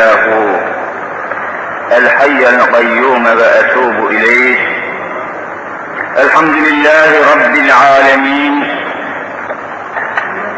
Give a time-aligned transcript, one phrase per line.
[0.00, 0.60] هو
[1.96, 4.58] الحي القيوم وأتوب إليه.
[6.18, 8.76] الحمد لله رب العالمين.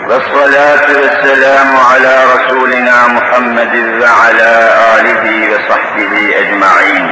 [0.08, 7.10] والصلاة والسلام على رسولنا محمد وعلى آله وصحبه أجمعين.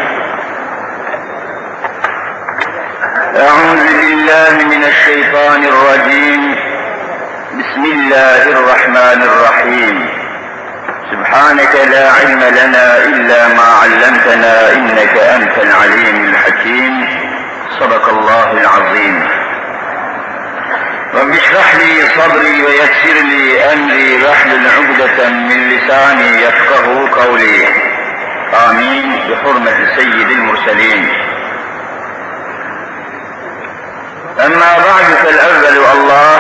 [3.36, 6.56] أعوذ بالله من الشيطان الرجيم.
[7.58, 10.25] بسم الله الرحمن الرحيم.
[11.10, 17.08] سبحانك لا علم لنا إلا ما علمتنا إنك أنت العليم الحكيم.
[17.80, 19.28] صدق الله العظيم.
[21.14, 24.24] رب اشرح لي صدري ويسر لي أمري.
[24.24, 27.68] واحلل عقدة من لساني يفقه قولي.
[28.68, 29.20] آمين.
[29.30, 31.08] بحرمة سيد المرسلين.
[34.46, 36.38] أما بعد فالأول الله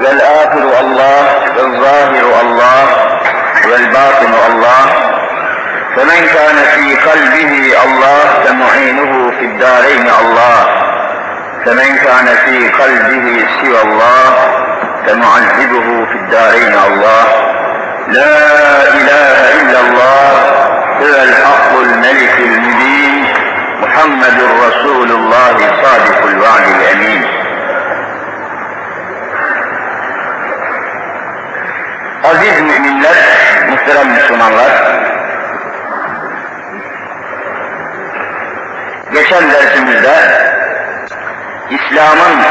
[0.00, 3.11] والآخر الله والظاهر الله.
[3.70, 4.86] والباطن الله.
[5.96, 10.66] فمن كان في قلبه الله فمعينه في الدارين الله.
[11.66, 14.34] فمن كان في قلبه سوى الله
[15.06, 17.24] فمعذبه في الدارين الله.
[18.08, 18.36] لا
[18.88, 20.30] إله إلا الله.
[21.00, 23.34] هو الحق الملك المبين.
[23.82, 27.41] محمد رسول الله صادق الوعد الأمين.
[32.24, 33.16] Aziz müminler,
[33.70, 34.70] muhterem Müslümanlar,
[39.12, 40.14] geçen dersimizde
[41.70, 42.42] İslam'ın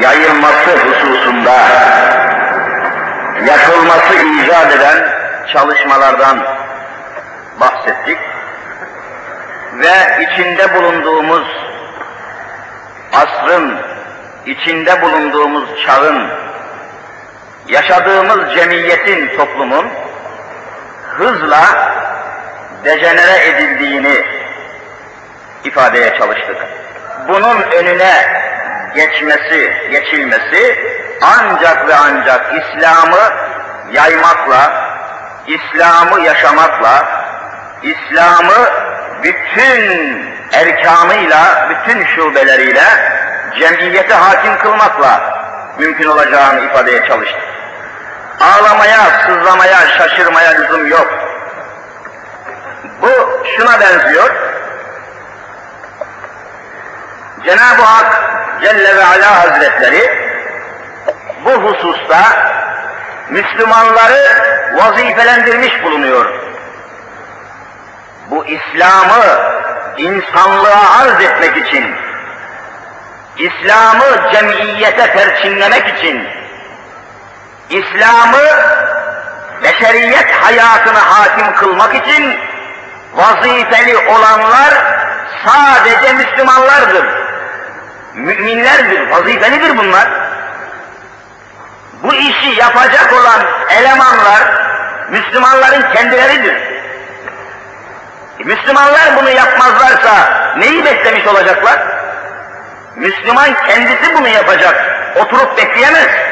[0.00, 1.54] yayılması hususunda
[3.46, 5.04] yapılması icat eden
[5.52, 6.38] çalışmalardan
[7.60, 8.18] bahsettik
[9.72, 11.46] ve içinde bulunduğumuz
[13.12, 13.78] asrın,
[14.46, 16.43] içinde bulunduğumuz çağın,
[17.68, 19.86] yaşadığımız cemiyetin, toplumun
[21.16, 21.62] hızla
[22.84, 24.24] dejenere edildiğini
[25.64, 26.56] ifadeye çalıştık.
[27.28, 28.14] Bunun önüne
[28.94, 30.78] geçmesi, geçilmesi
[31.22, 33.32] ancak ve ancak İslam'ı
[33.92, 34.90] yaymakla,
[35.46, 37.08] İslam'ı yaşamakla,
[37.82, 38.70] İslam'ı
[39.22, 42.84] bütün erkanıyla, bütün şubeleriyle
[43.58, 45.34] cemiyete hakim kılmakla
[45.78, 47.53] mümkün olacağını ifadeye çalıştık.
[48.40, 51.08] Ağlamaya, sızlamaya, şaşırmaya lüzum yok.
[53.02, 54.30] Bu şuna benziyor.
[57.44, 58.24] Cenab-ı Hak
[58.62, 60.10] Celle ve Ala Hazretleri
[61.44, 62.22] bu hususta
[63.30, 64.22] Müslümanları
[64.74, 66.26] vazifelendirmiş bulunuyor.
[68.30, 69.24] Bu İslam'ı
[69.96, 71.94] insanlığa arz etmek için,
[73.38, 76.28] İslam'ı cemiyete perçinlemek için,
[77.70, 78.44] İslam'ı
[79.62, 82.38] beşeriyet hayatına hakim kılmak için
[83.14, 84.74] vazifeli olanlar
[85.46, 87.06] sadece Müslümanlardır.
[88.14, 90.08] Müminlerdir, vazifelidir bunlar.
[92.02, 94.42] Bu işi yapacak olan elemanlar
[95.10, 96.56] Müslümanların kendileridir.
[98.38, 101.78] Müslümanlar bunu yapmazlarsa neyi beklemiş olacaklar?
[102.96, 106.23] Müslüman kendisi bunu yapacak, oturup bekleyemez.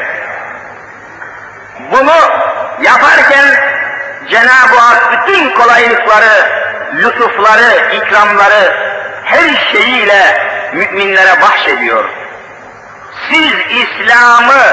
[1.91, 2.15] Bunu
[2.81, 3.45] yaparken
[4.29, 6.49] Cenab-ı Hak bütün kolaylıkları,
[6.95, 8.73] lütufları, ikramları
[9.23, 10.37] her şeyiyle
[10.73, 12.05] müminlere bahşediyor.
[13.29, 14.63] Siz İslam'ı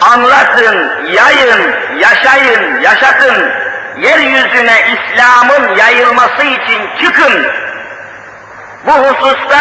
[0.00, 3.52] anlatın, yayın, yaşayın, yaşatın.
[3.96, 7.46] Yeryüzüne İslam'ın yayılması için çıkın.
[8.86, 9.58] Bu hususta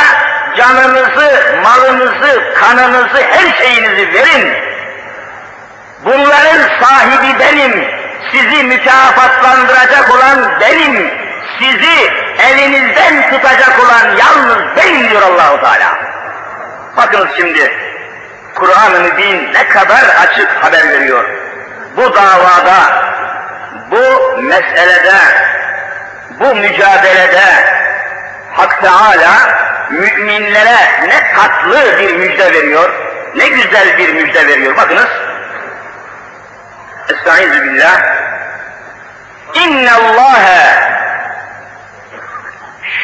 [0.58, 4.54] canınızı, malınızı, kanınızı, her şeyinizi verin.
[6.06, 7.86] Bunların sahibi benim,
[8.32, 11.12] sizi mükafatlandıracak olan benim,
[11.60, 15.98] sizi elinizden tutacak olan yalnız benim diyor Allahu Teala.
[16.98, 17.72] Bakınız şimdi
[18.56, 21.24] Kur'an-ı Mübin ne kadar açık haber veriyor.
[21.98, 23.04] Bu davada,
[23.92, 25.18] bu meselede,
[26.40, 27.80] bu mücadelede
[28.54, 29.34] Hak Teala
[29.90, 32.90] müminlere ne tatlı bir müjde veriyor,
[33.36, 34.78] ne güzel bir müjde veriyor.
[34.78, 35.10] Bakınız.
[37.10, 38.02] Estaizu billah.
[39.54, 40.90] İnne Allahe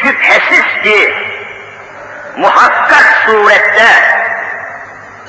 [0.02, 1.14] şüphesiz ki
[2.38, 3.88] muhakkak surette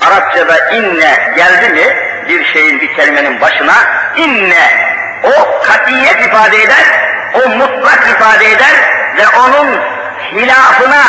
[0.01, 1.95] Arapçada inne geldi mi
[2.29, 3.75] bir şeyin bir kelimenin başına
[4.15, 4.87] inne
[5.23, 6.85] o katiyet ifade eder,
[7.33, 8.73] o mutlak ifade eder
[9.17, 9.79] ve onun
[10.31, 11.03] hilafına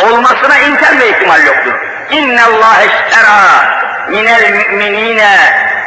[0.00, 1.74] Olmasına imkan ve ihtimal yoktur.
[2.10, 3.36] İnne Allah eştera
[4.08, 5.36] minel müminine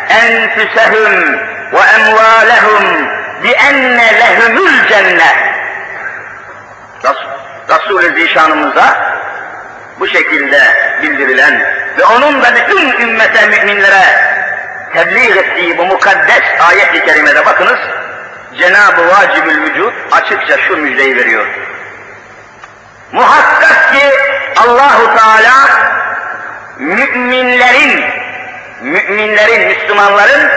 [0.10, 1.40] enfusehum
[1.74, 3.10] ve emvalehum
[3.44, 5.50] bi enne lehumul cennet.
[7.70, 9.16] Resul-i Zişanımıza
[10.00, 10.62] bu şekilde
[11.02, 11.60] bildirilen
[11.98, 14.04] ve onun da bütün ümmete müminlere
[14.94, 17.80] tebliğ ettiği bu mukaddes ayet-i kerimede bakınız
[18.58, 21.46] Cenab-ı Vacibül Vücud açıkça şu müjdeyi veriyor.
[23.12, 24.06] Muhakkak ki
[24.56, 25.70] Allahu Teala
[26.78, 28.04] müminlerin,
[28.82, 30.50] müminlerin, Müslümanların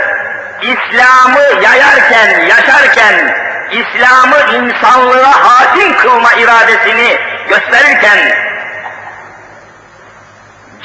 [0.63, 3.37] İslam'ı yayarken, yaşarken,
[3.71, 7.19] İslam'ı insanlığa hakim kılma iradesini
[7.49, 8.19] gösterirken,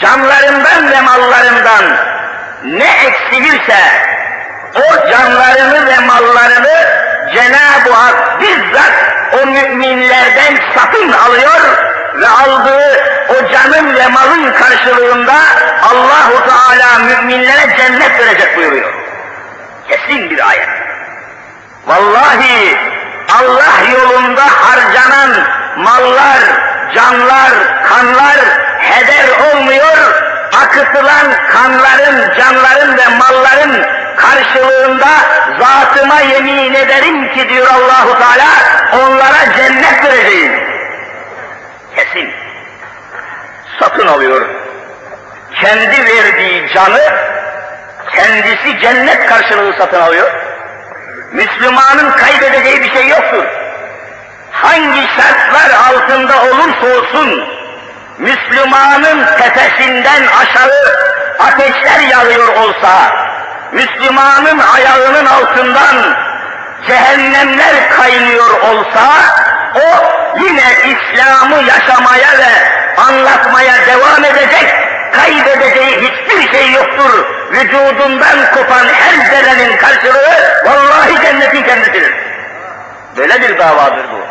[0.01, 1.85] canlarından ve mallarından
[2.63, 3.79] ne eksilirse,
[4.75, 6.87] o canlarını ve mallarını
[7.33, 11.61] Cenab-ı Hak bizzat o müminlerden satın alıyor
[12.15, 15.35] ve aldığı o canın ve malın karşılığında
[15.83, 18.93] Allahu Teala müminlere cennet verecek buyuruyor.
[19.89, 20.69] Kesin bir ayet.
[21.87, 22.77] Vallahi
[23.29, 25.31] Allah yolunda harcanan
[25.77, 26.39] mallar,
[26.95, 28.39] canlar, kanlar
[28.79, 29.97] heder olmuyor,
[30.63, 33.85] akıtılan kanların, canların ve malların
[34.17, 35.07] karşılığında
[35.59, 38.47] zatıma yemin ederim ki diyor Allahu Teala
[38.93, 40.53] onlara cennet vereceğim.
[41.95, 42.33] Kesin.
[43.79, 44.45] Satın alıyor.
[45.61, 47.01] Kendi verdiği canı
[48.15, 50.31] kendisi cennet karşılığı satın alıyor.
[51.31, 53.45] Müslümanın kaybedeceği bir şey yoktur.
[54.51, 57.56] Hangi şartlar altında olursa olsun
[58.17, 60.71] Müslümanın tepesinden aşağı
[61.39, 62.89] ateşler yağıyor olsa,
[63.71, 66.17] Müslümanın ayağının altından
[66.87, 69.03] cehennemler kaynıyor olsa,
[69.75, 74.75] o yine İslam'ı yaşamaya ve anlatmaya devam edecek,
[75.11, 77.25] kaybedeceği hiçbir şey yoktur.
[77.51, 82.13] Vücudundan kopan her zerrenin karşılığı vallahi cennetin kendisidir.
[83.17, 84.27] Böyle bir davadır bu.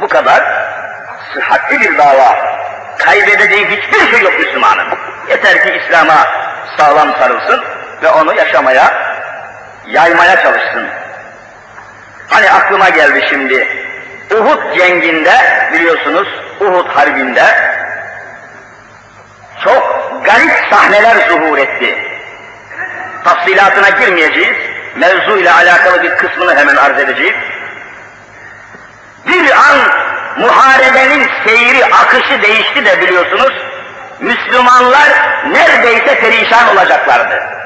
[0.00, 0.42] Bu kadar
[1.34, 2.59] sıhhatli bir dava.
[3.04, 4.86] Kaybedeceği hiçbir şey yok Müslümanın.
[5.28, 6.26] Yeter ki İslam'a
[6.76, 7.64] sağlam sarılsın
[8.02, 8.92] ve onu yaşamaya,
[9.86, 10.88] yaymaya çalışsın.
[12.28, 13.68] Hani aklıma geldi şimdi,
[14.30, 15.34] Uhud cenginde
[15.72, 16.28] biliyorsunuz,
[16.60, 17.44] Uhud harbinde
[19.64, 21.98] çok garip sahneler zuhur etti.
[23.24, 24.56] Tafsilatına girmeyeceğiz,
[24.96, 27.34] mevzu ile alakalı bir kısmını hemen arz edeceğiz.
[29.26, 29.78] Bir an
[30.38, 33.52] muharebenin seyri, akışı değişti de biliyorsunuz,
[34.20, 35.08] Müslümanlar
[35.52, 37.60] neredeyse perişan olacaklardı.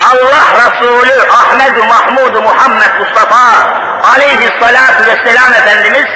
[0.00, 3.70] Allah Resulü Ahmed Mahmud Muhammed Mustafa
[4.14, 6.06] aleyhissalatu vesselam Efendimiz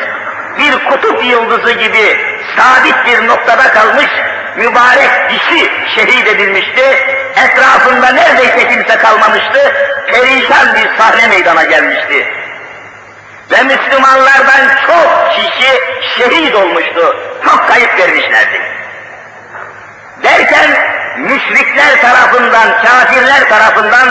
[0.58, 2.20] bir kutup yıldızı gibi
[2.56, 4.10] sabit bir noktada kalmış,
[4.56, 6.82] mübarek dişi şehit edilmişti,
[7.36, 9.72] etrafında neredeyse kimse kalmamıştı,
[10.06, 12.28] perişan bir sahne meydana gelmişti.
[13.50, 14.68] Ve Müslümanlardan
[16.30, 18.60] şehit olmuştu, çok kayıp vermişlerdi.
[20.22, 20.70] Derken
[21.18, 24.08] müşrikler tarafından, kafirler tarafından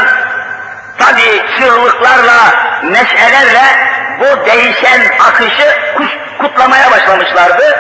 [1.00, 2.54] tabi çığlıklarla,
[2.84, 3.64] neşelerle
[4.20, 5.78] bu değişen akışı
[6.40, 7.78] kutlamaya başlamışlardı.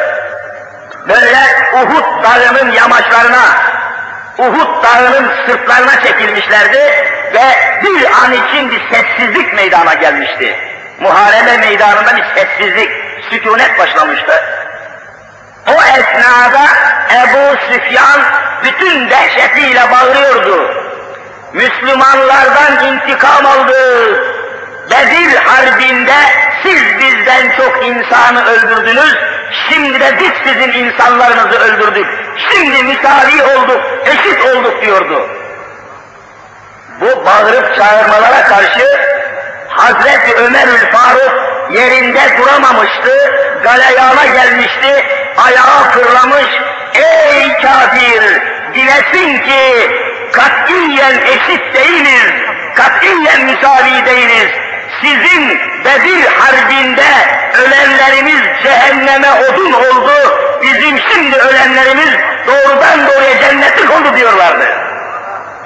[1.08, 1.38] Böyle
[1.74, 3.46] Uhud dağının yamaçlarına,
[4.38, 6.80] Uhud dağının sırtlarına çekilmişlerdi
[7.34, 7.44] ve
[7.84, 10.75] bir an için bir sessizlik meydana gelmişti.
[11.00, 12.90] Muharebe meydanında bir sessizlik,
[13.30, 14.44] sükunet başlamıştı.
[15.68, 16.68] O esnada
[17.14, 18.22] Ebu Süfyan
[18.64, 20.86] bütün dehşetiyle bağırıyordu.
[21.54, 23.76] Müslümanlardan intikam aldı.
[24.92, 26.16] Bedir Harbi'nde
[26.64, 29.16] siz bizden çok insanı öldürdünüz,
[29.70, 32.08] şimdi de biz sizin insanlarınızı öldürdük.
[32.52, 35.30] Şimdi müsavi olduk, eşit olduk diyordu.
[37.02, 38.86] Bu bağırıp çağırmalara karşı
[39.76, 41.34] Hazreti Ömerül Faruk
[41.72, 45.06] yerinde duramamıştı, galeyana gelmişti,
[45.38, 46.48] ayağa fırlamış,
[46.94, 48.42] ey kafir,
[48.74, 49.92] bilesin ki
[50.32, 52.34] katiyen eşit değiliz,
[52.76, 54.50] katiyen müsavi değiliz.
[55.02, 55.50] Sizin
[55.86, 57.08] Bedir Harbi'nde
[57.54, 60.14] ölenlerimiz cehenneme odun oldu,
[60.62, 62.10] bizim şimdi ölenlerimiz
[62.48, 64.68] doğrudan doğruya cennetlik oldu diyorlardı.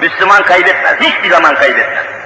[0.00, 2.19] Müslüman kaybetmez, hiçbir zaman kaybetmez.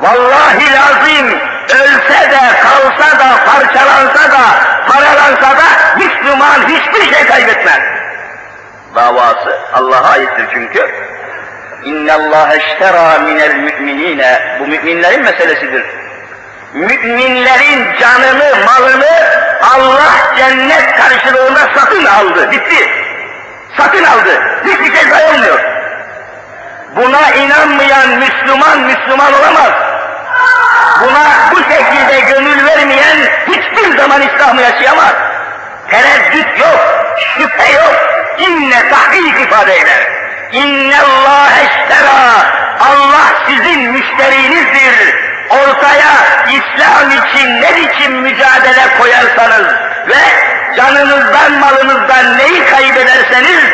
[0.00, 1.40] Vallahi lazım
[1.74, 4.44] ölse de, kalsa da, parçalansa da,
[4.88, 7.80] paralansa da Müslüman hiçbir şey kaybetmez.
[8.94, 10.90] Davası Allah'a aittir çünkü.
[11.84, 15.84] İnne Allah eştera minel müminine bu müminlerin meselesidir.
[16.74, 19.26] Müminlerin canını, malını
[19.62, 22.50] Allah cennet karşılığında satın aldı.
[22.50, 22.90] Bitti.
[23.76, 24.42] Satın aldı.
[24.64, 25.60] Hiçbir şey sayılmıyor.
[26.96, 29.85] Buna inanmayan Müslüman, Müslüman olamaz.
[31.02, 33.16] Buna bu şekilde gönül vermeyen
[33.48, 35.14] hiçbir zaman İslam'ı yaşayamaz.
[35.90, 36.80] Tereddüt yok,
[37.18, 37.94] şüphe yok.
[38.38, 40.08] İnne tahkik ifade eder.
[40.52, 42.56] İnne Allah eştera.
[42.80, 45.14] Allah sizin müşterinizdir.
[45.50, 46.14] Ortaya
[46.48, 49.66] İslam için ne biçim mücadele koyarsanız
[50.08, 50.22] ve
[50.76, 53.64] canınızdan malınızdan neyi kaybederseniz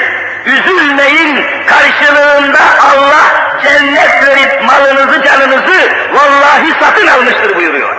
[0.46, 7.96] üzülmeyin karşılığında Allah cennet verip malınızı canınızı vallahi satın almıştır buyuruyor.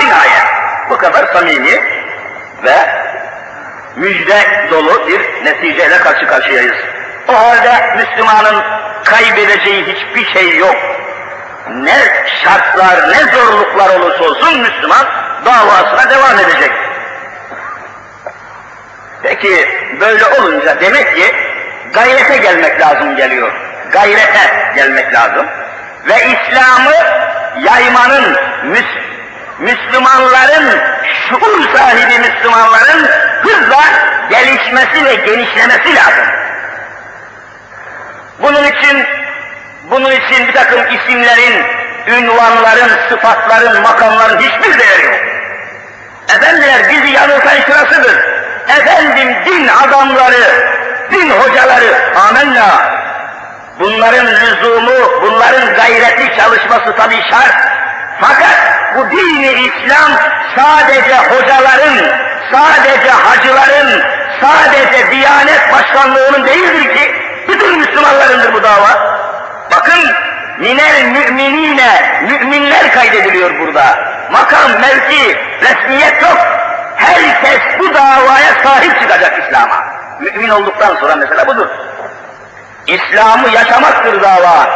[0.00, 0.46] Nihayet
[0.90, 1.82] bu kadar samimi
[2.64, 2.76] ve
[3.96, 6.76] müjde dolu bir neticeyle karşı karşıyayız.
[7.28, 8.62] O halde Müslümanın
[9.04, 10.76] kaybedeceği hiçbir şey yok.
[11.70, 11.98] Ne
[12.44, 15.06] şartlar, ne zorluklar olursa olsun Müslüman
[15.44, 16.72] davasına devam edecek.
[19.22, 19.68] Peki
[20.00, 21.34] böyle olunca demek ki
[21.92, 23.52] gayrete gelmek lazım geliyor.
[23.92, 25.46] Gayrete gelmek lazım.
[26.08, 26.94] Ve İslam'ı
[27.60, 28.86] yaymanın, Müs
[29.58, 30.80] Müslümanların,
[31.28, 33.06] şuur sahibi Müslümanların
[33.42, 33.82] hızla
[34.30, 36.24] gelişmesi ve genişlemesi lazım.
[38.38, 39.06] Bunun için
[39.90, 41.64] bunun için bir takım isimlerin,
[42.06, 45.14] ünvanların, sıfatların, makamların hiçbir değeri yok.
[46.36, 48.24] Efendiler bizi yanıltan şurasıdır.
[49.26, 50.44] Efendim din adamları,
[51.10, 52.96] din hocaları, amenna.
[53.80, 57.56] Bunların lüzumu, bunların gayreti çalışması tabii şart.
[58.20, 58.56] Fakat
[58.96, 60.12] bu dini İslam
[60.56, 61.96] sadece hocaların,
[62.52, 64.02] sadece hacıların,
[64.40, 67.14] sadece Diyanet Başkanlığı'nın değildir ki,
[67.48, 69.18] bütün Müslümanlarındır bu dava.
[69.70, 70.12] Bakın,
[70.58, 73.98] minel müminine, müminler kaydediliyor burada.
[74.30, 76.65] Makam, mevki, resmiyet yok.
[76.96, 79.84] Herkes bu davaya sahip çıkacak İslam'a.
[80.20, 81.68] Mümin olduktan sonra mesela budur.
[82.86, 84.66] İslam'ı yaşamaktır dava.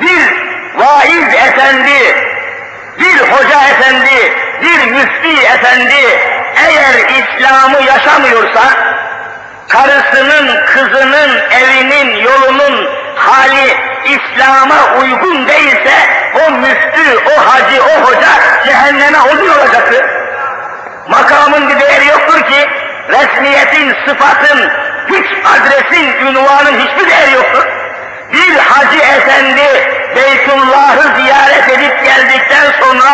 [0.00, 0.42] Bir
[0.76, 2.16] vaiz efendi,
[2.98, 6.20] bir hoca efendi, bir müfti efendi
[6.56, 8.62] eğer İslam'ı yaşamıyorsa,
[9.68, 15.94] karısının, kızının, evinin, yolunun hali İslam'a uygun değilse,
[16.46, 18.28] o müftü, o hacı, o hoca
[18.66, 20.04] cehenneme odun olacaktır.
[21.12, 22.68] Makamın bir değeri yoktur ki,
[23.08, 24.70] resmiyetin, sıfatın,
[25.08, 27.81] güç, adresin, ünvanın hiçbir değeri yoktur.
[28.32, 33.12] Bir hacı efendi Beytullah'ı ziyaret edip geldikten sonra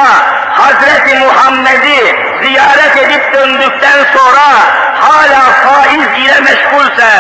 [0.51, 4.49] Hazreti Muhammed'i ziyaret edip döndükten sonra
[4.95, 7.11] hala faiz ile meşgulse,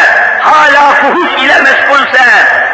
[0.40, 2.24] hala fuhuş ile meşgulse,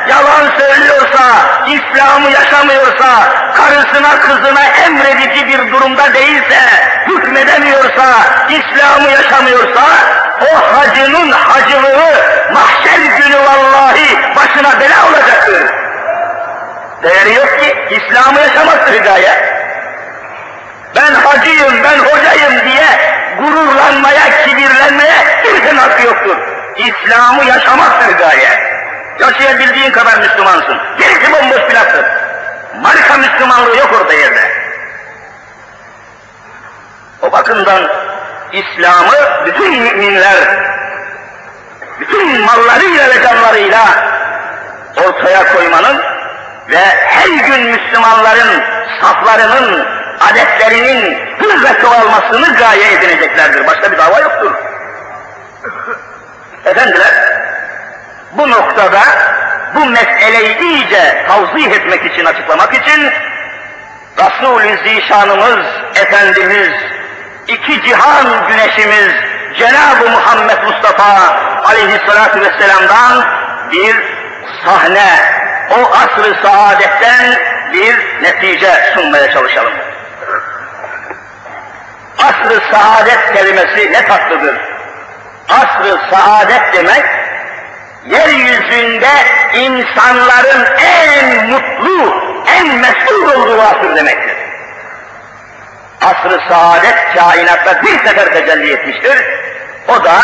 [0.09, 1.25] yalan söylüyorsa,
[1.67, 6.61] İslam'ı yaşamıyorsa, karısına kızına emredici bir durumda değilse,
[7.07, 8.07] hükmedemiyorsa,
[8.49, 9.85] İslam'ı yaşamıyorsa,
[10.41, 12.15] o hacının hacılığı
[12.53, 15.85] mahşer günü vallahi başına bela olacaktır.
[17.05, 19.55] Değeri yok ki, İslam'ı yaşamaktır hidayet.
[20.97, 22.87] Ben hacıyım, ben hocayım diye
[23.39, 26.37] gururlanmaya, kibirlenmeye kimsenin hakkı yoktur.
[26.77, 28.75] İslam'ı yaşamaktır gaye.
[29.21, 30.79] Yaşayabildiğin kadar Müslümansın.
[30.99, 32.07] Gerisi bomboş bir laftır.
[32.83, 34.65] Marka Müslümanlığı yok orada yerde.
[37.23, 37.89] O bakımdan
[38.53, 40.37] İslam'ı bütün müminler,
[42.01, 43.85] bütün mallarıyla ve canlarıyla
[44.97, 46.14] ortaya koymanın
[46.71, 48.63] ve her gün Müslümanların
[49.01, 49.87] saflarının,
[50.31, 53.67] adetlerinin hız ve çoğalmasını gaye edineceklerdir.
[53.67, 54.53] Başka bir dava yoktur.
[56.65, 57.15] Efendiler,
[58.33, 59.01] bu noktada
[59.75, 63.13] bu meseleyi iyice tavzih etmek için, açıklamak için
[64.19, 66.73] Resul-i Zişanımız, Efendimiz,
[67.49, 69.13] iki cihan güneşimiz
[69.59, 73.25] Cenab-ı Muhammed Mustafa aleyhissalatu vesselam'dan
[73.73, 73.97] bir
[74.65, 75.11] sahne,
[75.71, 77.37] o asr-ı saadetten
[77.73, 79.73] bir netice sunmaya çalışalım.
[82.19, 84.57] Asr-ı saadet kelimesi ne tatlıdır.
[85.49, 87.05] Asr-ı saadet demek,
[88.07, 89.11] yeryüzünde
[89.55, 92.15] insanların en mutlu,
[92.47, 94.37] en mesut olduğu asır demektir.
[96.03, 99.25] Asr-ı saadet kainatta bir sefer tecelli etmiştir.
[99.89, 100.15] O da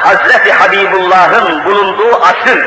[0.00, 2.66] Hazreti Habibullah'ın bulunduğu asır.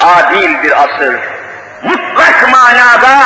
[0.00, 1.20] Adil bir asır.
[1.82, 3.18] Mutlak manada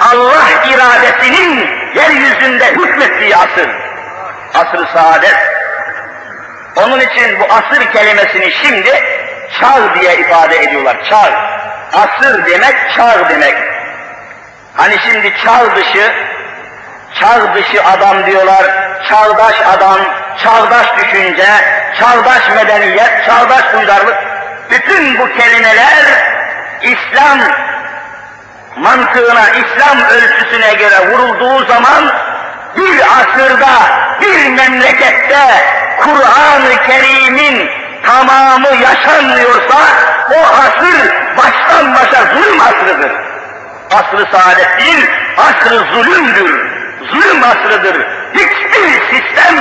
[0.00, 3.70] Allah iradesinin yeryüzünde hükmettiği asır.
[4.54, 5.36] Asr-ı saadet.
[6.76, 8.90] Onun için bu asır kelimesini şimdi
[9.60, 10.96] çağ diye ifade ediyorlar.
[11.10, 11.30] Çağ.
[11.92, 13.54] Asır demek çağ demek.
[14.76, 16.12] Hani şimdi çağ dışı
[17.20, 18.64] çağ dışı adam diyorlar,
[19.08, 20.00] çağdaş adam,
[20.42, 21.46] çağdaş düşünce,
[22.00, 24.18] çağdaş medeniyet, çağdaş uygarlık.
[24.70, 26.04] Bütün bu kelimeler
[26.82, 27.38] İslam
[28.76, 32.12] mantığına, İslam ölçüsüne göre vurulduğu zaman
[32.76, 33.70] bir asırda,
[34.20, 35.38] bir memlekette
[35.98, 37.70] Kur'an-ı Kerim'in
[38.06, 39.78] tamamı yaşanmıyorsa
[40.34, 43.12] o asır baştan başa zulüm asrıdır.
[43.90, 46.68] Asrı saadet değil, asrı zulümdür.
[47.12, 48.06] Zulüm asrıdır.
[48.34, 49.56] Hiçbir sistem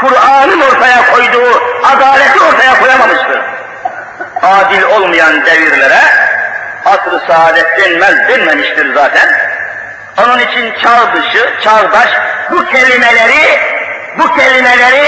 [0.00, 3.57] Kur'an'ın ortaya koyduğu adaleti ortaya koyamamıştır.
[4.42, 6.00] Adil olmayan devirlere
[6.84, 9.28] asrı saadet denmez denmemiştir zaten.
[10.24, 12.08] Onun için çağ dışı, çağdaş
[12.50, 13.60] bu kelimeleri
[14.18, 15.06] bu kelimeleri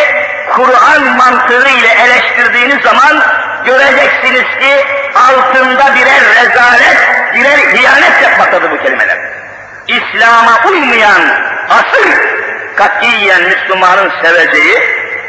[0.50, 3.22] Kur'an mantığı ile eleştirdiğiniz zaman
[3.64, 6.98] göreceksiniz ki altında birer rezalet,
[7.34, 9.18] birer hıyanet yapmaktadır bu kelimeler.
[9.88, 11.22] İslam'a uymayan
[11.68, 12.18] asır
[12.76, 14.78] katiyen Müslümanın seveceği,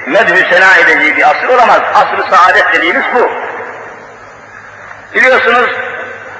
[0.08, 1.82] medhü sena edeceği bir asır olamaz.
[1.94, 3.32] Asr-ı saadet dediğimiz bu.
[5.14, 5.70] Biliyorsunuz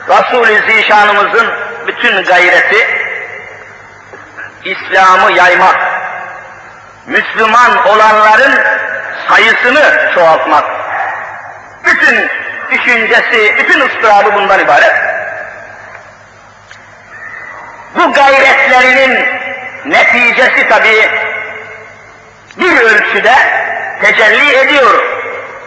[0.08, 1.48] Resul-i Zişanımızın
[1.88, 2.88] bütün gayreti
[4.64, 5.78] İslam'ı yaymak,
[7.06, 8.60] Müslüman olanların
[9.30, 10.66] sayısını çoğaltmak.
[11.86, 12.30] Bütün
[12.72, 14.94] düşüncesi, bütün ıstırabı bundan ibaret.
[17.96, 19.26] Bu gayretlerinin
[19.86, 21.10] neticesi tabi
[22.60, 23.36] bir ölçüde
[24.02, 25.06] tecelli ediyor.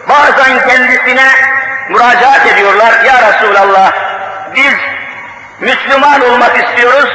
[0.09, 1.54] Bazen kendisine
[1.89, 3.03] müracaat ediyorlar.
[3.05, 3.91] Ya Resulallah
[4.55, 4.73] biz
[5.59, 7.09] Müslüman olmak istiyoruz.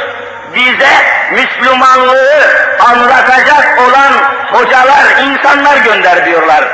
[0.55, 0.91] Bize
[1.33, 2.43] Müslümanlığı
[2.81, 4.13] anlatacak olan
[4.53, 6.65] hocalar, insanlar gönder diyorlar.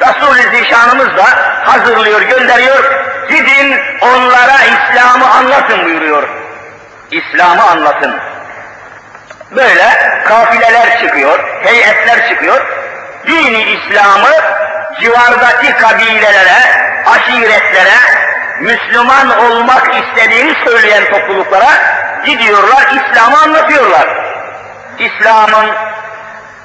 [0.00, 1.24] Resul-i Zişanımız da
[1.64, 2.84] hazırlıyor, gönderiyor.
[3.28, 6.28] Gidin onlara İslam'ı anlatın buyuruyor.
[7.10, 8.20] İslam'ı anlatın.
[9.50, 12.66] Böyle kafileler çıkıyor, heyetler çıkıyor.
[13.26, 14.30] Dini İslam'ı
[15.00, 16.60] civardaki kabilelere,
[17.06, 18.26] aşiretlere,
[18.60, 21.70] Müslüman olmak istediğini söyleyen topluluklara
[22.26, 24.08] gidiyorlar, İslam'ı anlatıyorlar.
[24.98, 25.70] İslam'ın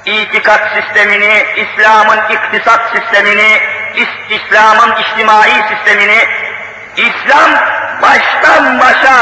[0.04, 3.60] itikat sistemini, İslam'ın iktisat sistemini,
[4.30, 6.18] İslam'ın içtimai sistemini,
[6.96, 7.50] İslam
[8.02, 9.16] baştan başa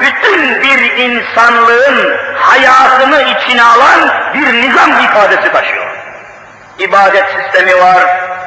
[0.00, 5.86] bütün bir insanlığın hayatını içine alan bir nizam ifadesi taşıyor.
[6.78, 8.02] İbadet sistemi var,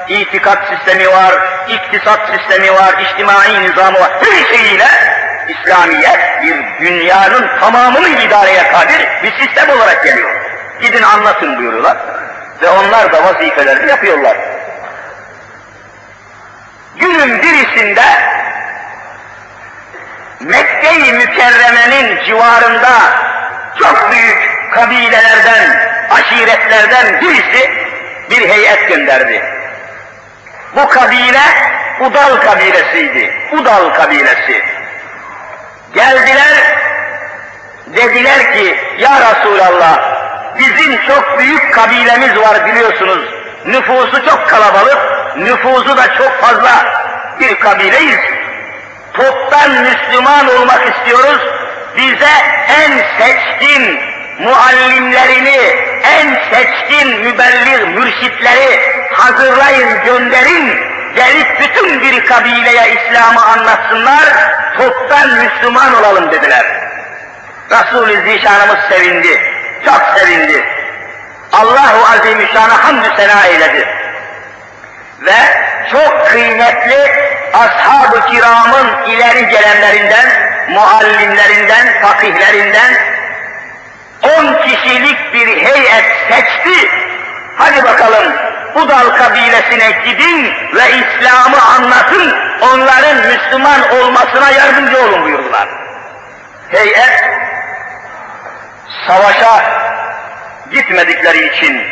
[0.10, 1.36] itikat sistemi var,
[1.70, 4.12] iktisat sistemi var, içtimai nizamı var.
[4.22, 4.88] Her şeyiyle
[5.48, 10.30] İslamiyet bir dünyanın tamamını idareye kadir bir sistem olarak geliyor.
[10.82, 11.98] Gidin anlatın buyuruyorlar
[12.62, 14.38] ve onlar da vazifelerini yapıyorlar.
[16.96, 18.04] Günün birisinde
[20.40, 22.92] Mekke-i Mükerreme'nin civarında
[23.80, 27.72] çok büyük kabilelerden, aşiretlerden birisi
[28.30, 29.42] bir heyet gönderdi.
[30.76, 33.34] Bu kabile Udal kabilesiydi.
[33.52, 34.64] Udal kabilesi.
[35.94, 36.54] Geldiler,
[37.88, 40.00] dediler ki, Ya Resulallah,
[40.60, 43.30] bizim çok büyük kabilemiz var biliyorsunuz.
[43.66, 44.98] Nüfusu çok kalabalık,
[45.38, 46.86] nüfusu da çok fazla
[47.40, 48.20] bir kabileyiz.
[49.14, 51.42] Toptan Müslüman olmak istiyoruz.
[51.98, 52.32] Bize
[52.68, 54.00] en seçkin
[54.40, 55.58] muallimlerini,
[56.04, 58.80] en seçkin mübellir mürşitleri
[59.14, 60.96] hazırlayın, gönderin.
[61.16, 64.24] Gelip bütün bir kabileye İslam'ı anlatsınlar,
[64.78, 66.66] toptan Müslüman olalım dediler.
[67.72, 69.42] Resul-i Zişanımız sevindi,
[69.86, 70.66] çok sevindi.
[71.54, 73.88] Allahu Azimüşşan'a hamdü sena eyledi.
[75.22, 75.38] Ve
[75.92, 77.12] çok kıymetli
[77.54, 80.26] ashab-ı kiramın ileri gelenlerinden,
[80.70, 82.94] muallimlerinden, fakihlerinden
[84.38, 86.90] on kişilik bir heyet seçti.
[87.58, 88.34] Hadi bakalım
[88.76, 95.70] Udal kabilesine gidin ve İslam'ı anlatın, onların Müslüman olmasına yardımcı olun buyurdular.
[96.70, 97.24] Heyet
[99.08, 99.64] savaşa
[100.72, 101.84] gitmedikleri için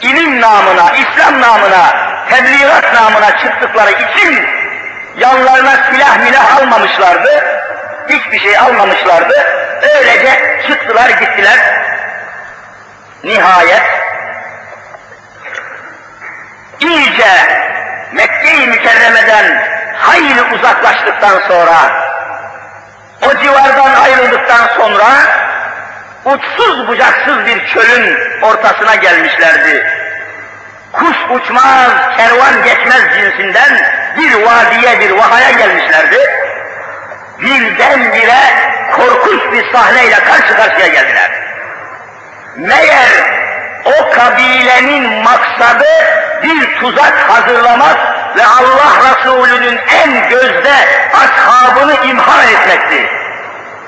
[0.00, 4.46] ilim namına, İslam namına, tebliğat namına çıktıkları için
[5.16, 7.44] yanlarına silah milah almamışlardı,
[8.08, 9.34] hiçbir şey almamışlardı,
[9.96, 11.58] öylece çıktılar gittiler.
[13.24, 13.82] Nihayet
[16.80, 17.30] iyice
[18.12, 19.62] Mekke-i Mükerreme'den
[19.94, 22.06] hayli uzaklaştıktan sonra,
[23.22, 25.06] o civardan ayrıldıktan sonra
[26.24, 29.86] uçsuz bucaksız bir çölün ortasına gelmişlerdi.
[30.92, 33.80] Kuş uçmaz, kervan geçmez cinsinden
[34.18, 36.45] bir vadiye, bir vahaya gelmişlerdi.
[37.38, 38.40] Birdenbire
[38.92, 41.30] korkunç bir sahneyle karşı karşıya geldiler.
[42.56, 43.10] Meğer
[43.84, 45.86] o kabilenin maksadı
[46.42, 47.96] bir tuzak hazırlamak
[48.36, 50.74] ve Allah Resulü'nün en gözde
[51.12, 53.10] ashabını imha etmekti.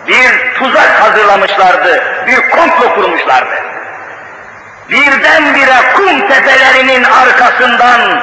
[0.07, 3.55] Bir tuzak hazırlamışlardı, bir komplo kurmuşlardı.
[4.91, 8.23] birdenbire kum tepelerinin arkasından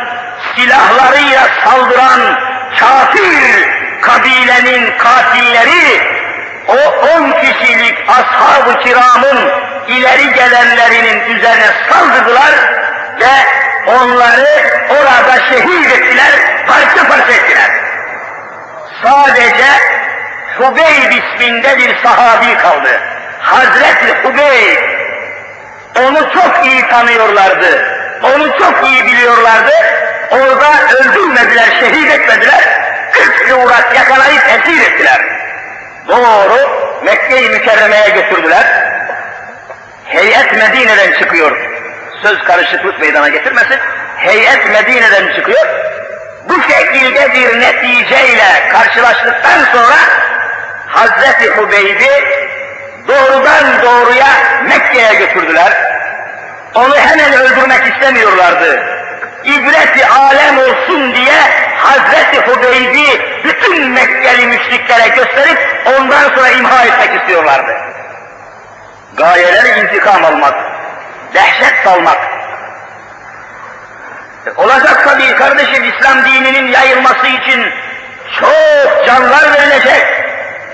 [0.55, 2.39] silahlarıyla saldıran
[2.79, 6.01] kafir kabilenin katilleri
[6.67, 6.77] o
[7.07, 9.49] on kişilik ashab-ı kiramın
[9.87, 12.51] ileri gelenlerinin üzerine saldırdılar
[13.19, 13.33] ve
[13.87, 14.47] onları
[14.89, 16.31] orada şehit ettiler,
[16.67, 17.71] parça parça ettiler.
[19.03, 19.65] Sadece
[20.57, 23.01] Hubeyb isminde bir sahabi kaldı.
[23.39, 24.77] Hazreti Hubeyb.
[25.99, 27.85] Onu çok iyi tanıyorlardı.
[28.23, 29.71] Onu çok iyi biliyorlardı.
[30.31, 32.63] Orada öldürmediler, şehit etmediler.
[33.15, 35.21] Kırk yılrak yakalayıp esir ettiler.
[36.07, 36.57] Doğru
[37.03, 38.65] Mekke-i Mükerreme'ye götürdüler.
[40.05, 41.57] Heyet Medine'den çıkıyor.
[42.23, 43.79] Söz karışıklık meydana getirmesin.
[44.17, 45.67] Heyet Medine'den çıkıyor.
[46.49, 49.95] Bu şekilde bir neticeyle karşılaştıktan sonra
[50.87, 52.23] Hazreti Hubeyb'i
[53.07, 54.27] doğrudan doğruya
[54.67, 55.73] Mekke'ye götürdüler.
[56.75, 58.83] Onu hemen öldürmek istemiyorlardı.
[59.43, 67.71] İbreti alem olsun diye Hazreti Hubeyb'i bütün Mekkeli müşriklere gösterip ondan sonra imha etmek istiyorlardı.
[69.17, 70.55] Gayeleri intikam almak,
[71.33, 72.17] dehşet salmak.
[74.45, 77.71] E, olacak tabii kardeşim İslam dininin yayılması için
[78.39, 80.05] çok canlar verilecek,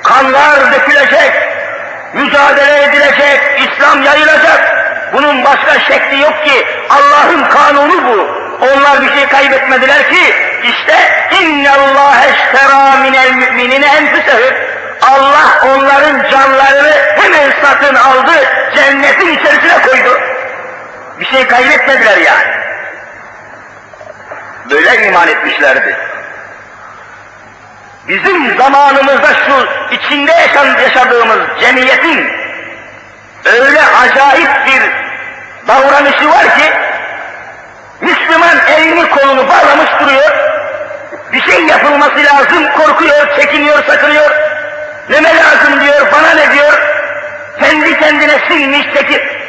[0.04, 1.34] kanlar dökülecek,
[2.13, 4.78] mücadele edilecek, İslam yayılacak.
[5.13, 8.41] Bunun başka şekli yok ki Allah'ın kanunu bu.
[8.62, 10.95] Onlar bir şey kaybetmediler ki işte
[11.41, 14.54] inna Allah eştera minel müminine enfusehum.
[15.02, 18.32] Allah onların canlarını hemen satın aldı,
[18.76, 20.19] cennetin içerisine koydu.
[21.19, 22.54] Bir şey kaybetmediler yani.
[24.69, 25.97] Böyle iman etmişlerdi.
[28.08, 30.32] Bizim zamanımızda şu içinde
[30.82, 32.32] yaşadığımız cemiyetin
[33.45, 34.82] öyle acayip bir
[35.67, 36.74] davranışı var ki
[38.02, 40.32] Müslüman elini kolunu bağlamış duruyor.
[41.34, 44.32] Bir şey yapılması lazım, korkuyor, çekiniyor, sakınıyor.
[45.10, 46.74] Neme lazım diyor, bana ne diyor?
[47.60, 49.42] Kendi kendine silmiş çekip.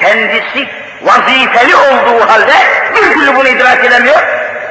[0.00, 0.68] Kendisi
[1.02, 2.54] vazifeli olduğu halde
[2.94, 4.22] bir türlü bunu idrak edemiyor.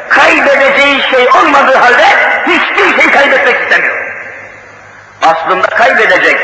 [0.10, 2.06] Kaybedeceği şey olmadığı halde
[2.48, 3.96] hiçbir şey kaybetmek istemiyor.
[5.22, 6.40] Aslında kaybedecek.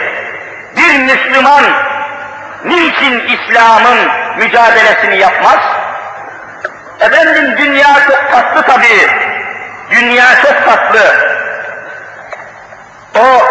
[0.78, 1.64] Bir Müslüman
[2.66, 3.98] niçin İslam'ın
[4.38, 5.60] mücadelesini yapmaz?
[7.04, 9.10] Efendim dünya çok tatlı tabii.
[9.92, 11.34] Dünya çok tatlı.
[13.20, 13.42] O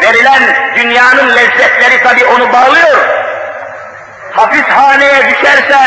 [0.00, 0.42] verilen
[0.76, 2.98] dünyanın lezzetleri tabii onu bağlıyor.
[4.32, 5.78] Hapishaneye düşerse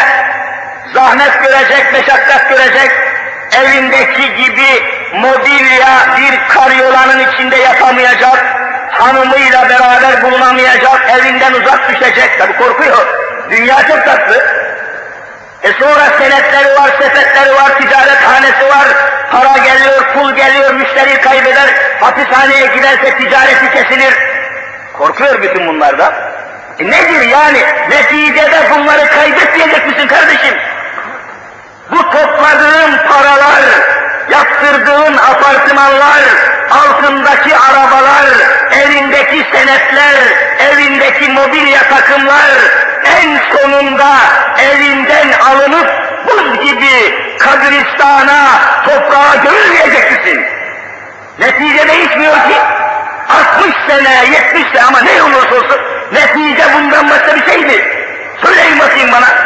[0.93, 2.91] zahmet görecek, meşakkat görecek,
[3.51, 4.83] evindeki gibi
[5.13, 8.45] mobilya bir karyolanın içinde yatamayacak,
[8.91, 13.07] hanımıyla beraber bulunamayacak, evinden uzak düşecek, tabi korkuyor.
[13.49, 14.54] Dünya çok tatlı.
[15.65, 18.87] E sonra senetleri var, sepetleri var, ticarethanesi var,
[19.31, 24.13] para geliyor, pul geliyor, müşteri kaybeder, hapishaneye giderse ticareti kesilir.
[24.93, 26.13] Korkuyor bütün bunlardan.
[26.79, 27.59] E nedir yani?
[27.89, 30.57] Neticede bunları kaybetmeyecek misin kardeşim?
[31.91, 33.63] Bu topladığın paralar,
[34.29, 36.23] yaptırdığın apartmanlar,
[36.71, 38.25] altındaki arabalar,
[38.71, 40.15] elindeki senetler,
[40.59, 42.51] evindeki mobilya takımlar,
[43.05, 44.17] en sonunda
[44.57, 45.89] elinden alınıp
[46.27, 48.47] buz gibi kabristana,
[48.85, 50.45] toprağa gömülmeyecek misin?
[51.39, 52.55] Netice değişmiyor ki.
[53.29, 57.81] 60 sene, 70 sene ama ne olursa olsun netice bundan başka bir şey mi?
[58.43, 59.44] Söyleyin bakayım bana.